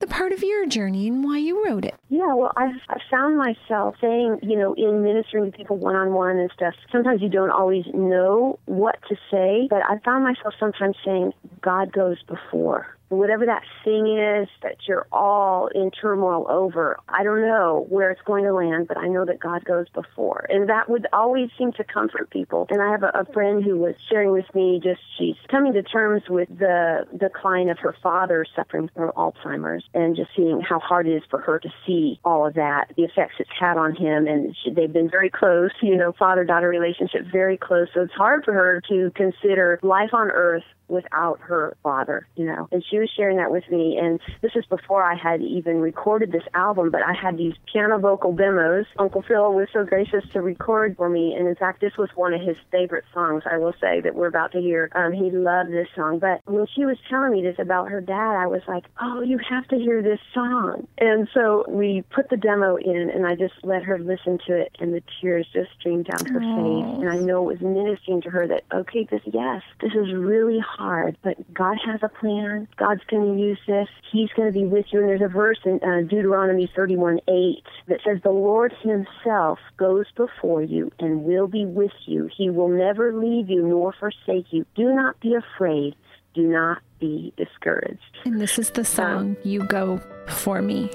the 0.04 0.13
part 0.13 0.34
of 0.34 0.44
your 0.44 0.66
journey 0.66 1.08
and 1.08 1.24
why 1.24 1.38
you 1.38 1.63
wrote 1.66 1.86
it. 1.86 1.96
Yeah, 2.10 2.34
well, 2.34 2.52
I've, 2.58 2.76
I've 2.89 3.02
found 3.10 3.38
myself 3.38 3.96
saying, 4.02 4.39
you 4.42 4.58
know, 4.58 4.74
in 4.74 5.02
ministering 5.02 5.50
to 5.50 5.58
people 5.58 5.78
one 5.78 5.96
on 5.96 6.13
one 6.13 6.38
and 6.38 6.52
stuff, 6.54 6.74
sometimes 6.92 7.22
you 7.22 7.30
don't 7.30 7.52
always 7.52 7.86
know 7.94 8.60
what 8.66 9.00
to 9.08 9.16
say, 9.32 9.68
but 9.70 9.82
I 9.88 10.00
found 10.04 10.26
myself 10.26 10.56
sometimes 10.60 10.98
saying, 11.06 11.32
God 11.62 11.94
goes 11.94 12.18
before 12.24 12.98
whatever 13.17 13.45
that 13.45 13.63
thing 13.84 14.17
is 14.17 14.47
that 14.62 14.78
you're 14.88 15.08
all 15.12 15.67
in 15.67 15.91
turmoil 15.91 16.45
over, 16.49 16.99
I 17.10 17.23
don't 17.23 17.41
know 17.41 17.86
where 17.89 18.12
it's 18.12 18.21
going 18.26 18.43
to 18.45 18.54
land, 18.54 18.88
but 18.88 18.97
I 18.97 19.08
know 19.08 19.26
that 19.26 19.39
God 19.39 19.65
goes 19.65 19.88
before. 19.89 20.45
And 20.49 20.69
that 20.69 20.89
would 20.89 21.08
always 21.13 21.49
seem 21.58 21.71
to 21.73 21.84
comfort 21.84 22.30
people. 22.30 22.67
And 22.69 22.82
I 22.82 22.91
have 22.91 23.04
a, 23.04 23.12
a 23.19 23.26
friend 23.34 23.63
who 23.63 23.78
was 23.78 23.95
sharing 24.10 24.32
with 24.32 24.45
me 24.54 24.80
just 24.84 24.99
she's 25.17 25.36
coming 25.49 25.73
to 25.73 25.84
terms 25.84 26.23
with 26.30 26.49
the 26.49 27.06
decline 27.17 27.69
of 27.69 27.80
her 27.80 27.95
father 28.02 28.45
suffering 28.56 28.89
from 28.95 29.12
Alzheimer's 29.12 29.84
and 29.93 30.15
just 30.15 30.30
seeing 30.36 30.62
how 30.62 30.80
hard 30.80 31.08
it 31.08 31.15
is 31.15 31.23
for 31.30 31.39
her 31.39 31.60
to 31.60 31.69
see 31.86 32.19
all 32.23 32.45
of 32.47 32.54
that, 32.56 32.91
the 32.95 33.04
effects 33.04 33.36
it's 33.39 33.49
had 33.60 33.78
on 33.78 33.95
him. 33.95 34.28
And 34.28 34.56
she, 34.63 34.71
they've 34.71 34.91
been 34.91 35.10
very 35.10 35.30
close, 35.30 35.71
you 35.82 35.95
know, 35.95 36.13
father 36.17 36.43
daughter 36.43 36.69
relationship, 36.69 37.26
very 37.32 37.58
close. 37.58 37.88
So 37.93 38.02
it's 38.02 38.13
hard 38.13 38.43
for 38.45 38.54
her 38.54 38.82
to 38.89 39.12
consider 39.15 39.80
life 39.84 40.13
on 40.13 40.30
earth 40.32 40.63
without 40.88 41.39
her 41.41 41.76
father, 41.84 42.28
you 42.36 42.46
know. 42.46 42.67
And 42.72 42.84
she 42.89 43.00
was 43.00 43.10
sharing 43.15 43.38
that 43.38 43.52
with 43.52 43.63
me. 43.69 43.98
And 44.02 44.19
this 44.41 44.52
is 44.56 44.65
before 44.65 45.04
I 45.04 45.15
had 45.15 45.41
even 45.41 45.82
recorded 45.82 46.32
this 46.32 46.43
album, 46.54 46.91
but 46.91 47.02
I 47.04 47.13
had 47.13 47.38
these 47.38 47.54
piano 47.72 47.98
vocal 48.00 48.34
demos. 48.34 48.86
Uncle 48.98 49.24
Phil 49.28 49.54
was 49.54 49.67
so 49.74 49.84
gracious 49.84 50.24
to 50.34 50.41
record 50.41 50.96
for 50.98 51.10
me. 51.10 51.36
And 51.38 51.48
in 51.48 51.56
fact, 51.56 51.82
this 51.82 51.98
was 51.98 52.10
one 52.15 52.34
of 52.34 52.41
his 52.41 52.58
favorite 52.72 53.06
songs, 53.13 53.43
I 53.50 53.58
will 53.58 53.74
say, 53.82 54.02
that 54.02 54.15
we're 54.15 54.28
about 54.28 54.52
to 54.54 54.60
hear. 54.60 54.89
Um, 54.96 55.13
he 55.13 55.32
loved 55.32 55.72
this 55.72 55.88
song. 55.96 56.19
But 56.19 56.41
when 56.46 56.67
she 56.76 56.86
was 56.86 56.98
telling 57.10 57.32
me 57.32 57.41
this 57.41 57.58
about 57.60 57.89
her 57.89 58.02
dad, 58.02 58.36
I 58.36 58.48
was 58.48 58.62
like, 58.67 58.86
oh, 59.02 59.22
you 59.22 59.39
have 59.50 59.67
to 59.69 59.78
hear 59.78 60.02
this 60.02 60.19
song. 60.34 60.88
And 60.98 61.28
so 61.34 61.65
we 61.67 62.04
put 62.13 62.30
the 62.30 62.38
demo 62.38 62.76
in, 62.78 63.10
and 63.10 63.26
I 63.26 63.36
just 63.36 63.56
let 63.63 63.84
her 63.84 64.00
listen 64.00 64.39
to 64.48 64.56
it, 64.56 64.76
and 64.80 64.93
the 64.93 65.02
tears 65.22 65.48
just 65.54 65.72
streamed 65.80 66.06
down 66.06 66.26
her 66.28 66.39
Aww. 66.39 66.91
face. 66.91 67.02
And 67.02 67.10
I 67.10 67.17
know 67.17 67.50
it 67.50 67.54
was 67.54 67.62
ministering 67.62 68.22
to 68.22 68.30
her 68.30 68.48
that, 68.48 68.63
okay, 68.74 69.08
this, 69.10 69.22
yes, 69.26 69.62
this 69.82 69.93
is 69.93 70.13
really 70.13 70.60
hard, 70.78 71.18
but 71.24 71.54
God 71.54 71.78
has 71.86 72.00
a 72.04 72.10
plan. 72.10 72.68
God's 72.78 73.04
going 73.10 73.36
to 73.36 73.42
use 73.42 73.60
this. 73.68 73.88
He's 74.12 74.30
going 74.36 74.52
to 74.52 74.58
be 74.58 74.66
with 74.66 74.86
you. 74.92 75.00
And 75.00 75.10
there's 75.10 75.22
a 75.22 75.28
verse 75.28 75.60
in 75.66 75.80
uh, 75.84 76.02
Deuteronomy 76.02 76.72
31 76.76 77.20
8 77.28 77.64
that 77.88 78.00
says, 78.06 78.20
The 78.24 78.30
Lord 78.30 78.74
Himself 78.82 79.60
goes 79.78 80.06
before 80.16 80.62
you 80.62 80.92
and 81.00 81.24
will 81.24 81.48
be 81.48 81.66
with 81.66 81.92
you. 82.06 82.30
He 82.36 82.50
will 82.50 82.70
never 82.70 83.14
leave 83.14 83.50
you 83.50 83.68
nor 83.68 83.94
forsake 84.00 84.48
you. 84.52 84.66
Do 84.76 84.94
not 84.94 85.20
be 85.20 85.36
afraid. 85.36 85.96
Do 86.34 86.44
not 86.44 86.82
be 87.00 87.34
discouraged. 87.38 88.00
And 88.26 88.42
this 88.42 88.58
is 88.58 88.72
the 88.72 88.86
song, 88.86 89.18
um, 89.18 89.38
You 89.44 89.64
Go 89.66 90.02
Before 90.26 90.62
Me. 90.62 90.90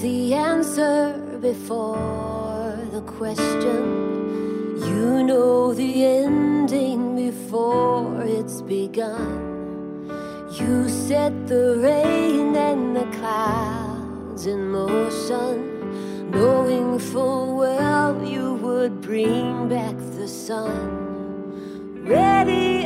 The 0.00 0.32
answer 0.32 1.12
before 1.40 2.78
the 2.92 3.00
question. 3.00 4.78
You 4.86 5.24
know 5.24 5.74
the 5.74 6.04
ending 6.04 7.16
before 7.16 8.22
it's 8.22 8.62
begun. 8.62 10.06
You 10.52 10.88
set 10.88 11.48
the 11.48 11.78
rain 11.82 12.54
and 12.54 12.94
the 12.94 13.06
clouds 13.18 14.46
in 14.46 14.70
motion, 14.70 16.30
knowing 16.30 17.00
full 17.00 17.56
well 17.56 18.24
you 18.24 18.54
would 18.54 19.00
bring 19.00 19.68
back 19.68 19.96
the 20.16 20.28
sun. 20.28 22.04
Ready 22.04 22.84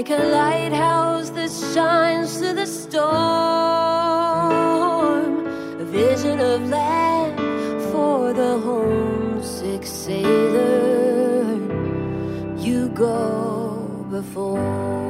like 0.00 0.18
a 0.18 0.24
lighthouse 0.24 1.28
that 1.28 1.50
shines 1.74 2.38
through 2.38 2.54
the 2.54 2.66
storm. 2.66 3.06
A 5.78 5.84
vision 5.84 6.40
of 6.40 6.66
land 6.70 7.38
for 7.92 8.32
the 8.32 8.58
homesick 8.60 9.84
sailor. 9.84 11.52
You 12.56 12.88
go 12.94 14.06
before. 14.10 15.09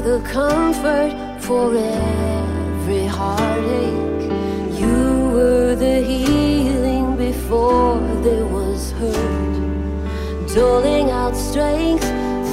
The 0.00 0.20
comfort 0.20 1.12
for 1.40 1.74
every 1.74 3.06
heartache. 3.06 4.30
You 4.78 5.30
were 5.34 5.74
the 5.74 6.00
healing 6.00 7.16
before 7.16 7.98
there 8.22 8.46
was 8.46 8.92
hurt, 8.92 10.54
doling 10.54 11.10
out 11.10 11.34
strength 11.34 12.04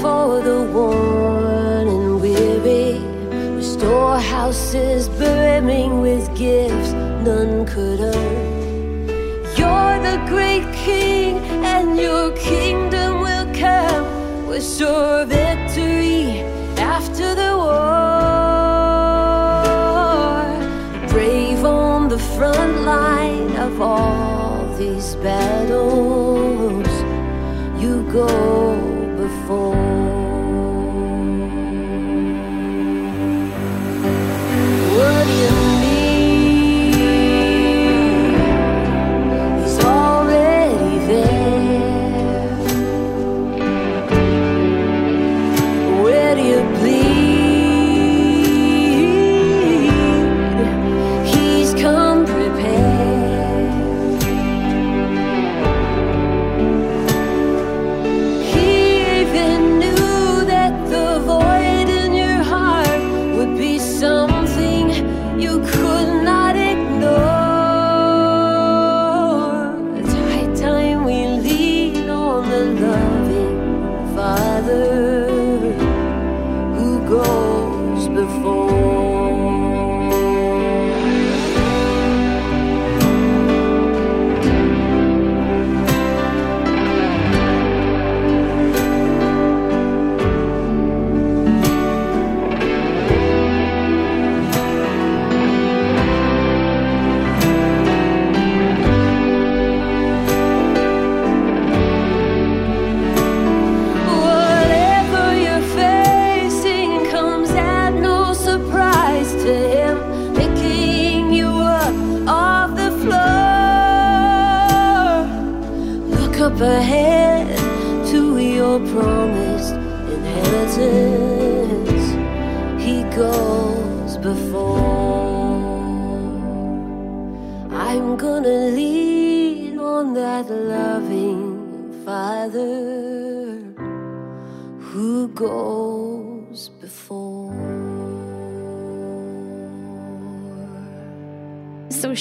for 0.01 0.41
the 0.41 0.63
worn 0.73 1.88
and 1.88 2.19
weary. 2.19 2.99
Storehouses 3.62 5.08
brimming 5.10 6.01
with 6.01 6.25
gifts 6.36 6.93
none 6.93 7.65
could 7.67 7.99
earn. 7.99 9.08
You're 9.55 9.99
the 10.01 10.17
great 10.27 10.65
King, 10.73 11.38
and 11.63 11.95
your 11.97 12.31
kingdom 12.36 13.21
will 13.21 13.53
come 13.53 14.47
with 14.47 14.65
sure 14.77 15.25
victory 15.25 16.54
after 16.85 17.33
the 17.35 17.51
war. 17.57 17.95
Brave 21.09 21.65
on 21.65 22.07
the 22.07 22.19
front 22.19 22.81
line 22.81 23.55
of 23.57 23.81
all 23.81 24.67
these 24.77 25.15
battles. 25.15 26.87
You 27.81 28.03
go 28.11 28.74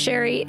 Sherry, 0.05 0.43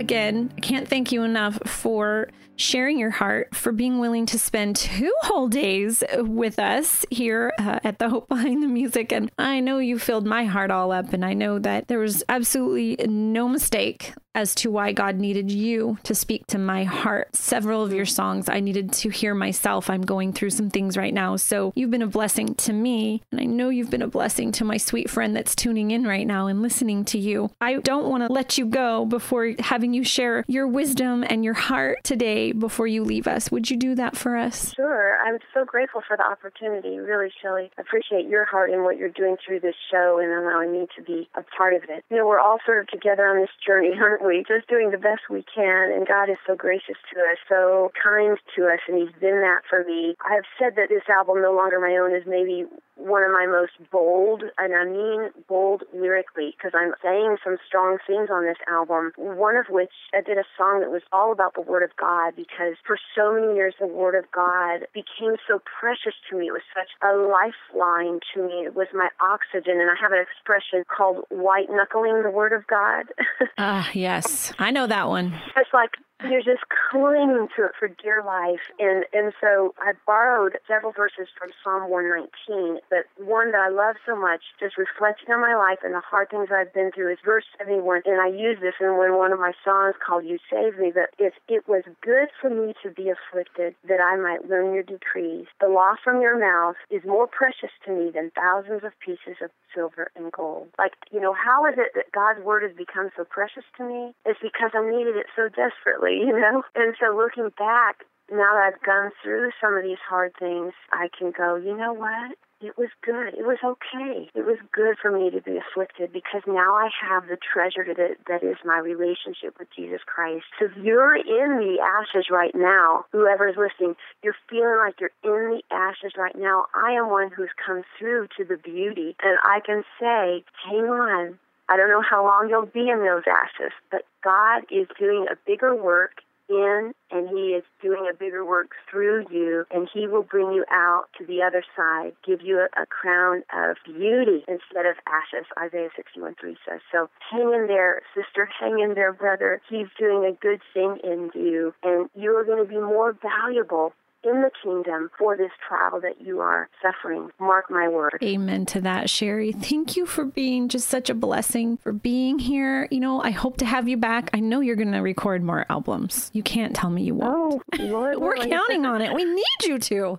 again, 0.00 0.50
I 0.56 0.60
can't 0.60 0.88
thank 0.88 1.12
you 1.12 1.22
enough 1.22 1.58
for 1.66 2.30
sharing 2.62 2.98
your 2.98 3.10
heart, 3.10 3.54
for 3.54 3.72
being 3.72 3.98
willing 3.98 4.26
to 4.26 4.38
spend 4.38 4.76
two 4.76 5.12
whole 5.22 5.48
days 5.48 6.02
with 6.18 6.58
us 6.58 7.04
here 7.10 7.52
uh, 7.58 7.80
at 7.84 7.98
the 7.98 8.08
Hope 8.08 8.28
Behind 8.28 8.62
the 8.62 8.68
Music. 8.68 9.12
And 9.12 9.30
I 9.38 9.60
know 9.60 9.78
you 9.78 9.98
filled 9.98 10.26
my 10.26 10.44
heart 10.44 10.70
all 10.70 10.92
up, 10.92 11.12
and 11.12 11.24
I 11.24 11.34
know 11.34 11.58
that 11.58 11.88
there 11.88 11.98
was 11.98 12.22
absolutely 12.28 12.96
no 13.06 13.48
mistake 13.48 14.12
as 14.34 14.54
to 14.54 14.70
why 14.70 14.92
God 14.92 15.16
needed 15.16 15.50
you 15.50 15.98
to 16.04 16.14
speak 16.14 16.46
to 16.46 16.58
my 16.58 16.84
heart. 16.84 17.36
Several 17.36 17.84
of 17.84 17.92
your 17.92 18.06
songs 18.06 18.48
I 18.48 18.60
needed 18.60 18.92
to 18.94 19.10
hear 19.10 19.34
myself. 19.34 19.90
I'm 19.90 20.02
going 20.02 20.32
through 20.32 20.50
some 20.50 20.70
things 20.70 20.96
right 20.96 21.12
now. 21.12 21.36
So 21.36 21.72
you've 21.74 21.90
been 21.90 22.00
a 22.00 22.06
blessing 22.06 22.54
to 22.54 22.72
me. 22.72 23.22
And 23.30 23.40
I 23.40 23.44
know 23.44 23.68
you've 23.68 23.90
been 23.90 24.00
a 24.00 24.06
blessing 24.06 24.52
to 24.52 24.64
my 24.64 24.78
sweet 24.78 25.10
friend 25.10 25.36
that's 25.36 25.54
tuning 25.54 25.90
in 25.90 26.04
right 26.04 26.26
now 26.26 26.46
and 26.46 26.62
listening 26.62 27.04
to 27.06 27.18
you. 27.18 27.50
I 27.60 27.74
don't 27.74 28.08
want 28.08 28.26
to 28.26 28.32
let 28.32 28.56
you 28.56 28.64
go 28.64 29.04
before 29.04 29.52
having 29.58 29.92
you 29.92 30.02
share 30.02 30.44
your 30.48 30.66
wisdom 30.66 31.24
and 31.28 31.44
your 31.44 31.52
heart 31.52 32.02
today 32.02 32.51
before 32.58 32.86
you 32.86 33.04
leave 33.04 33.26
us. 33.26 33.50
Would 33.50 33.70
you 33.70 33.76
do 33.76 33.94
that 33.94 34.16
for 34.16 34.36
us? 34.36 34.74
Sure. 34.74 35.18
I'm 35.24 35.38
so 35.54 35.64
grateful 35.64 36.02
for 36.06 36.16
the 36.16 36.24
opportunity. 36.24 36.98
Really, 36.98 37.32
Shelly. 37.42 37.70
Appreciate 37.78 38.28
your 38.28 38.44
heart 38.44 38.70
and 38.70 38.84
what 38.84 38.96
you're 38.96 39.08
doing 39.08 39.36
through 39.44 39.60
this 39.60 39.76
show 39.90 40.18
and 40.22 40.32
allowing 40.32 40.72
me 40.72 40.86
to 40.96 41.02
be 41.02 41.28
a 41.34 41.42
part 41.56 41.74
of 41.74 41.82
it. 41.88 42.04
You 42.10 42.16
know, 42.18 42.26
we're 42.26 42.40
all 42.40 42.58
sort 42.64 42.80
of 42.80 42.88
together 42.88 43.26
on 43.26 43.40
this 43.40 43.50
journey, 43.64 43.92
aren't 44.00 44.24
we? 44.24 44.44
Just 44.46 44.68
doing 44.68 44.90
the 44.90 44.98
best 44.98 45.28
we 45.30 45.44
can, 45.54 45.92
and 45.92 46.06
God 46.06 46.30
is 46.30 46.38
so 46.46 46.54
gracious 46.54 46.96
to 47.12 47.20
us, 47.20 47.38
so 47.48 47.92
kind 48.02 48.38
to 48.56 48.66
us, 48.66 48.80
and 48.88 48.96
He's 48.98 49.14
been 49.20 49.40
that 49.40 49.62
for 49.68 49.84
me. 49.84 50.14
I 50.24 50.34
have 50.34 50.48
said 50.58 50.76
that 50.76 50.88
this 50.88 51.08
album, 51.08 51.42
No 51.42 51.52
Longer 51.52 51.80
My 51.80 51.96
Own, 51.96 52.14
is 52.14 52.26
maybe 52.26 52.66
one 52.96 53.22
of 53.24 53.32
my 53.32 53.46
most 53.46 53.72
bold, 53.90 54.44
and 54.58 54.74
I 54.74 54.84
mean 54.84 55.30
bold 55.48 55.82
lyrically, 55.92 56.54
because 56.56 56.72
I'm 56.74 56.92
saying 57.02 57.36
some 57.42 57.56
strong 57.66 57.98
things 58.06 58.28
on 58.30 58.44
this 58.44 58.60
album. 58.68 59.12
One 59.16 59.56
of 59.56 59.66
which 59.68 59.92
I 60.14 60.20
did 60.20 60.38
a 60.38 60.44
song 60.56 60.80
that 60.80 60.90
was 60.90 61.02
all 61.12 61.32
about 61.32 61.54
the 61.54 61.62
Word 61.62 61.82
of 61.82 61.90
God, 61.96 62.31
because 62.34 62.76
for 62.86 62.98
so 63.16 63.32
many 63.32 63.54
years 63.54 63.74
the 63.78 63.86
Word 63.86 64.14
of 64.14 64.30
God 64.32 64.86
became 64.92 65.36
so 65.48 65.60
precious 65.80 66.14
to 66.30 66.38
me. 66.38 66.48
It 66.48 66.52
was 66.52 66.62
such 66.74 66.90
a 67.02 67.14
lifeline 67.16 68.20
to 68.34 68.42
me. 68.42 68.64
It 68.64 68.74
was 68.74 68.88
my 68.94 69.08
oxygen, 69.20 69.80
and 69.80 69.90
I 69.90 69.94
have 70.00 70.12
an 70.12 70.20
expression 70.20 70.84
called 70.88 71.24
white 71.30 71.68
knuckling 71.70 72.22
the 72.22 72.30
Word 72.30 72.52
of 72.52 72.66
God. 72.66 73.06
Ah, 73.58 73.88
uh, 73.88 73.92
yes, 73.92 74.52
I 74.58 74.70
know 74.70 74.86
that 74.86 75.08
one. 75.08 75.34
It's 75.56 75.72
like 75.72 75.90
you're 76.28 76.42
just 76.42 76.62
clinging 76.90 77.48
to 77.56 77.64
it 77.66 77.72
for 77.78 77.88
dear 77.88 78.22
life. 78.24 78.60
And 78.78 79.04
and 79.12 79.32
so 79.40 79.74
I 79.78 79.92
borrowed 80.06 80.58
several 80.68 80.92
verses 80.92 81.28
from 81.36 81.50
Psalm 81.62 81.90
119, 81.90 82.78
but 82.90 83.06
one 83.18 83.52
that 83.52 83.60
I 83.60 83.68
love 83.68 83.96
so 84.06 84.14
much, 84.14 84.42
just 84.60 84.78
reflecting 84.78 85.34
on 85.34 85.40
my 85.40 85.54
life 85.54 85.78
and 85.82 85.94
the 85.94 86.00
hard 86.00 86.30
things 86.30 86.48
I've 86.52 86.72
been 86.72 86.90
through, 86.92 87.12
is 87.12 87.18
verse 87.24 87.44
71. 87.58 88.02
And 88.06 88.20
I 88.20 88.28
use 88.28 88.58
this 88.60 88.74
in 88.80 88.98
when 88.98 89.16
one 89.16 89.32
of 89.32 89.40
my 89.40 89.52
songs 89.64 89.94
called 90.04 90.24
"You 90.24 90.38
Save 90.50 90.78
Me." 90.78 90.92
But 90.94 91.10
if 91.18 91.34
it 91.48 91.66
was 91.66 91.82
good 92.02 92.21
for 92.40 92.50
me 92.50 92.74
to 92.82 92.90
be 92.90 93.10
afflicted, 93.10 93.74
that 93.88 94.00
I 94.00 94.16
might 94.16 94.48
learn 94.48 94.74
your 94.74 94.82
decrees. 94.82 95.46
The 95.60 95.68
law 95.68 95.94
from 96.02 96.20
your 96.20 96.38
mouth 96.38 96.76
is 96.90 97.02
more 97.04 97.26
precious 97.26 97.70
to 97.86 97.92
me 97.92 98.10
than 98.14 98.30
thousands 98.34 98.84
of 98.84 98.92
pieces 99.00 99.42
of 99.42 99.50
silver 99.74 100.10
and 100.16 100.30
gold. 100.32 100.68
Like 100.78 100.92
you 101.10 101.20
know, 101.20 101.34
how 101.34 101.66
is 101.66 101.74
it 101.76 101.92
that 101.94 102.12
God's 102.12 102.44
word 102.44 102.62
has 102.62 102.76
become 102.76 103.10
so 103.16 103.24
precious 103.24 103.64
to 103.76 103.84
me? 103.84 104.14
It's 104.24 104.40
because 104.40 104.70
I 104.74 104.88
needed 104.88 105.16
it 105.16 105.26
so 105.34 105.48
desperately 105.48 106.22
you 106.26 106.38
know? 106.38 106.62
And 106.74 106.94
so 107.00 107.16
looking 107.16 107.50
back, 107.58 108.04
now 108.30 108.54
that 108.54 108.72
I've 108.74 108.82
gone 108.82 109.10
through 109.22 109.50
some 109.60 109.74
of 109.76 109.82
these 109.82 110.00
hard 110.08 110.32
things, 110.38 110.72
I 110.92 111.08
can 111.16 111.32
go, 111.36 111.56
you 111.56 111.76
know 111.76 111.92
what? 111.92 112.36
It 112.62 112.78
was 112.78 112.90
good. 113.02 113.34
It 113.34 113.42
was 113.42 113.58
okay. 113.64 114.30
It 114.36 114.46
was 114.46 114.58
good 114.70 114.94
for 115.02 115.10
me 115.10 115.30
to 115.30 115.42
be 115.42 115.58
afflicted 115.58 116.12
because 116.12 116.42
now 116.46 116.74
I 116.74 116.90
have 117.02 117.26
the 117.26 117.36
treasure 117.36 117.84
that, 117.84 118.16
that 118.28 118.42
is 118.46 118.56
my 118.64 118.78
relationship 118.78 119.58
with 119.58 119.66
Jesus 119.74 120.00
Christ. 120.06 120.44
So 120.60 120.68
you're 120.80 121.16
in 121.16 121.58
the 121.58 121.82
ashes 121.82 122.26
right 122.30 122.54
now, 122.54 123.04
whoever's 123.10 123.56
listening, 123.56 123.96
you're 124.22 124.36
feeling 124.48 124.78
like 124.78 125.00
you're 125.00 125.10
in 125.24 125.58
the 125.58 125.62
ashes 125.74 126.12
right 126.16 126.38
now. 126.38 126.66
I 126.72 126.92
am 126.92 127.10
one 127.10 127.32
who's 127.34 127.50
come 127.58 127.82
through 127.98 128.28
to 128.38 128.44
the 128.44 128.56
beauty, 128.56 129.16
and 129.24 129.38
I 129.42 129.58
can 129.66 129.82
say, 129.98 130.44
hang 130.64 130.86
on. 130.86 131.38
I 131.68 131.76
don't 131.76 131.88
know 131.88 132.02
how 132.02 132.22
long 132.22 132.48
you'll 132.48 132.66
be 132.66 132.90
in 132.90 133.00
those 133.00 133.24
ashes, 133.26 133.72
but 133.90 134.02
God 134.22 134.62
is 134.70 134.86
doing 134.98 135.26
a 135.30 135.36
bigger 135.46 135.74
work 135.74 136.22
in 136.48 136.92
and 137.10 137.28
he 137.28 137.54
is 137.54 137.64
doing 137.82 138.08
a 138.10 138.16
bigger 138.16 138.44
work 138.44 138.70
through 138.90 139.24
you 139.30 139.64
and 139.70 139.88
he 139.92 140.06
will 140.06 140.22
bring 140.22 140.52
you 140.52 140.64
out 140.70 141.04
to 141.18 141.26
the 141.26 141.42
other 141.42 141.62
side 141.76 142.12
give 142.26 142.40
you 142.42 142.58
a, 142.58 142.82
a 142.82 142.86
crown 142.86 143.42
of 143.52 143.76
beauty 143.84 144.44
instead 144.48 144.86
of 144.86 144.96
ashes 145.06 145.46
isaiah 145.60 145.88
61 145.96 146.34
3 146.40 146.56
says. 146.68 146.80
So 146.90 147.08
hang 147.30 147.52
in 147.52 147.66
there 147.68 148.02
sister 148.14 148.48
hang 148.60 148.80
in 148.80 148.94
there 148.94 149.12
brother. 149.12 149.60
He's 149.68 149.88
doing 149.98 150.24
a 150.24 150.32
good 150.32 150.60
thing 150.74 150.98
in 151.04 151.30
you 151.34 151.74
and 151.82 152.08
you 152.14 152.36
are 152.36 152.44
going 152.44 152.64
to 152.64 152.68
be 152.68 152.80
more 152.80 153.16
valuable 153.20 153.92
in 154.24 154.42
the 154.42 154.50
kingdom 154.62 155.10
for 155.18 155.36
this 155.36 155.50
trial 155.66 156.00
that 156.00 156.20
you 156.20 156.40
are 156.40 156.68
suffering. 156.80 157.30
Mark 157.38 157.70
my 157.70 157.88
word. 157.88 158.18
Amen 158.22 158.66
to 158.66 158.80
that, 158.82 159.06
Cheri. 159.06 159.52
Thank 159.52 159.96
you 159.96 160.06
for 160.06 160.24
being 160.24 160.68
just 160.68 160.88
such 160.88 161.10
a 161.10 161.14
blessing, 161.14 161.76
for 161.78 161.92
being 161.92 162.38
here. 162.38 162.88
You 162.90 163.00
know, 163.00 163.20
I 163.22 163.30
hope 163.30 163.56
to 163.58 163.64
have 163.64 163.88
you 163.88 163.96
back. 163.96 164.30
I 164.32 164.40
know 164.40 164.60
you're 164.60 164.76
going 164.76 164.92
to 164.92 165.00
record 165.00 165.42
more 165.42 165.66
albums. 165.68 166.30
You 166.32 166.42
can't 166.42 166.74
tell 166.74 166.90
me 166.90 167.02
you 167.02 167.14
won't. 167.14 167.62
Oh, 167.72 167.82
Lord, 167.82 168.18
We're 168.22 168.36
counting 168.36 168.86
on 168.86 169.02
it. 169.02 169.14
We 169.14 169.24
need 169.24 169.44
you 169.64 169.78
to. 169.78 170.18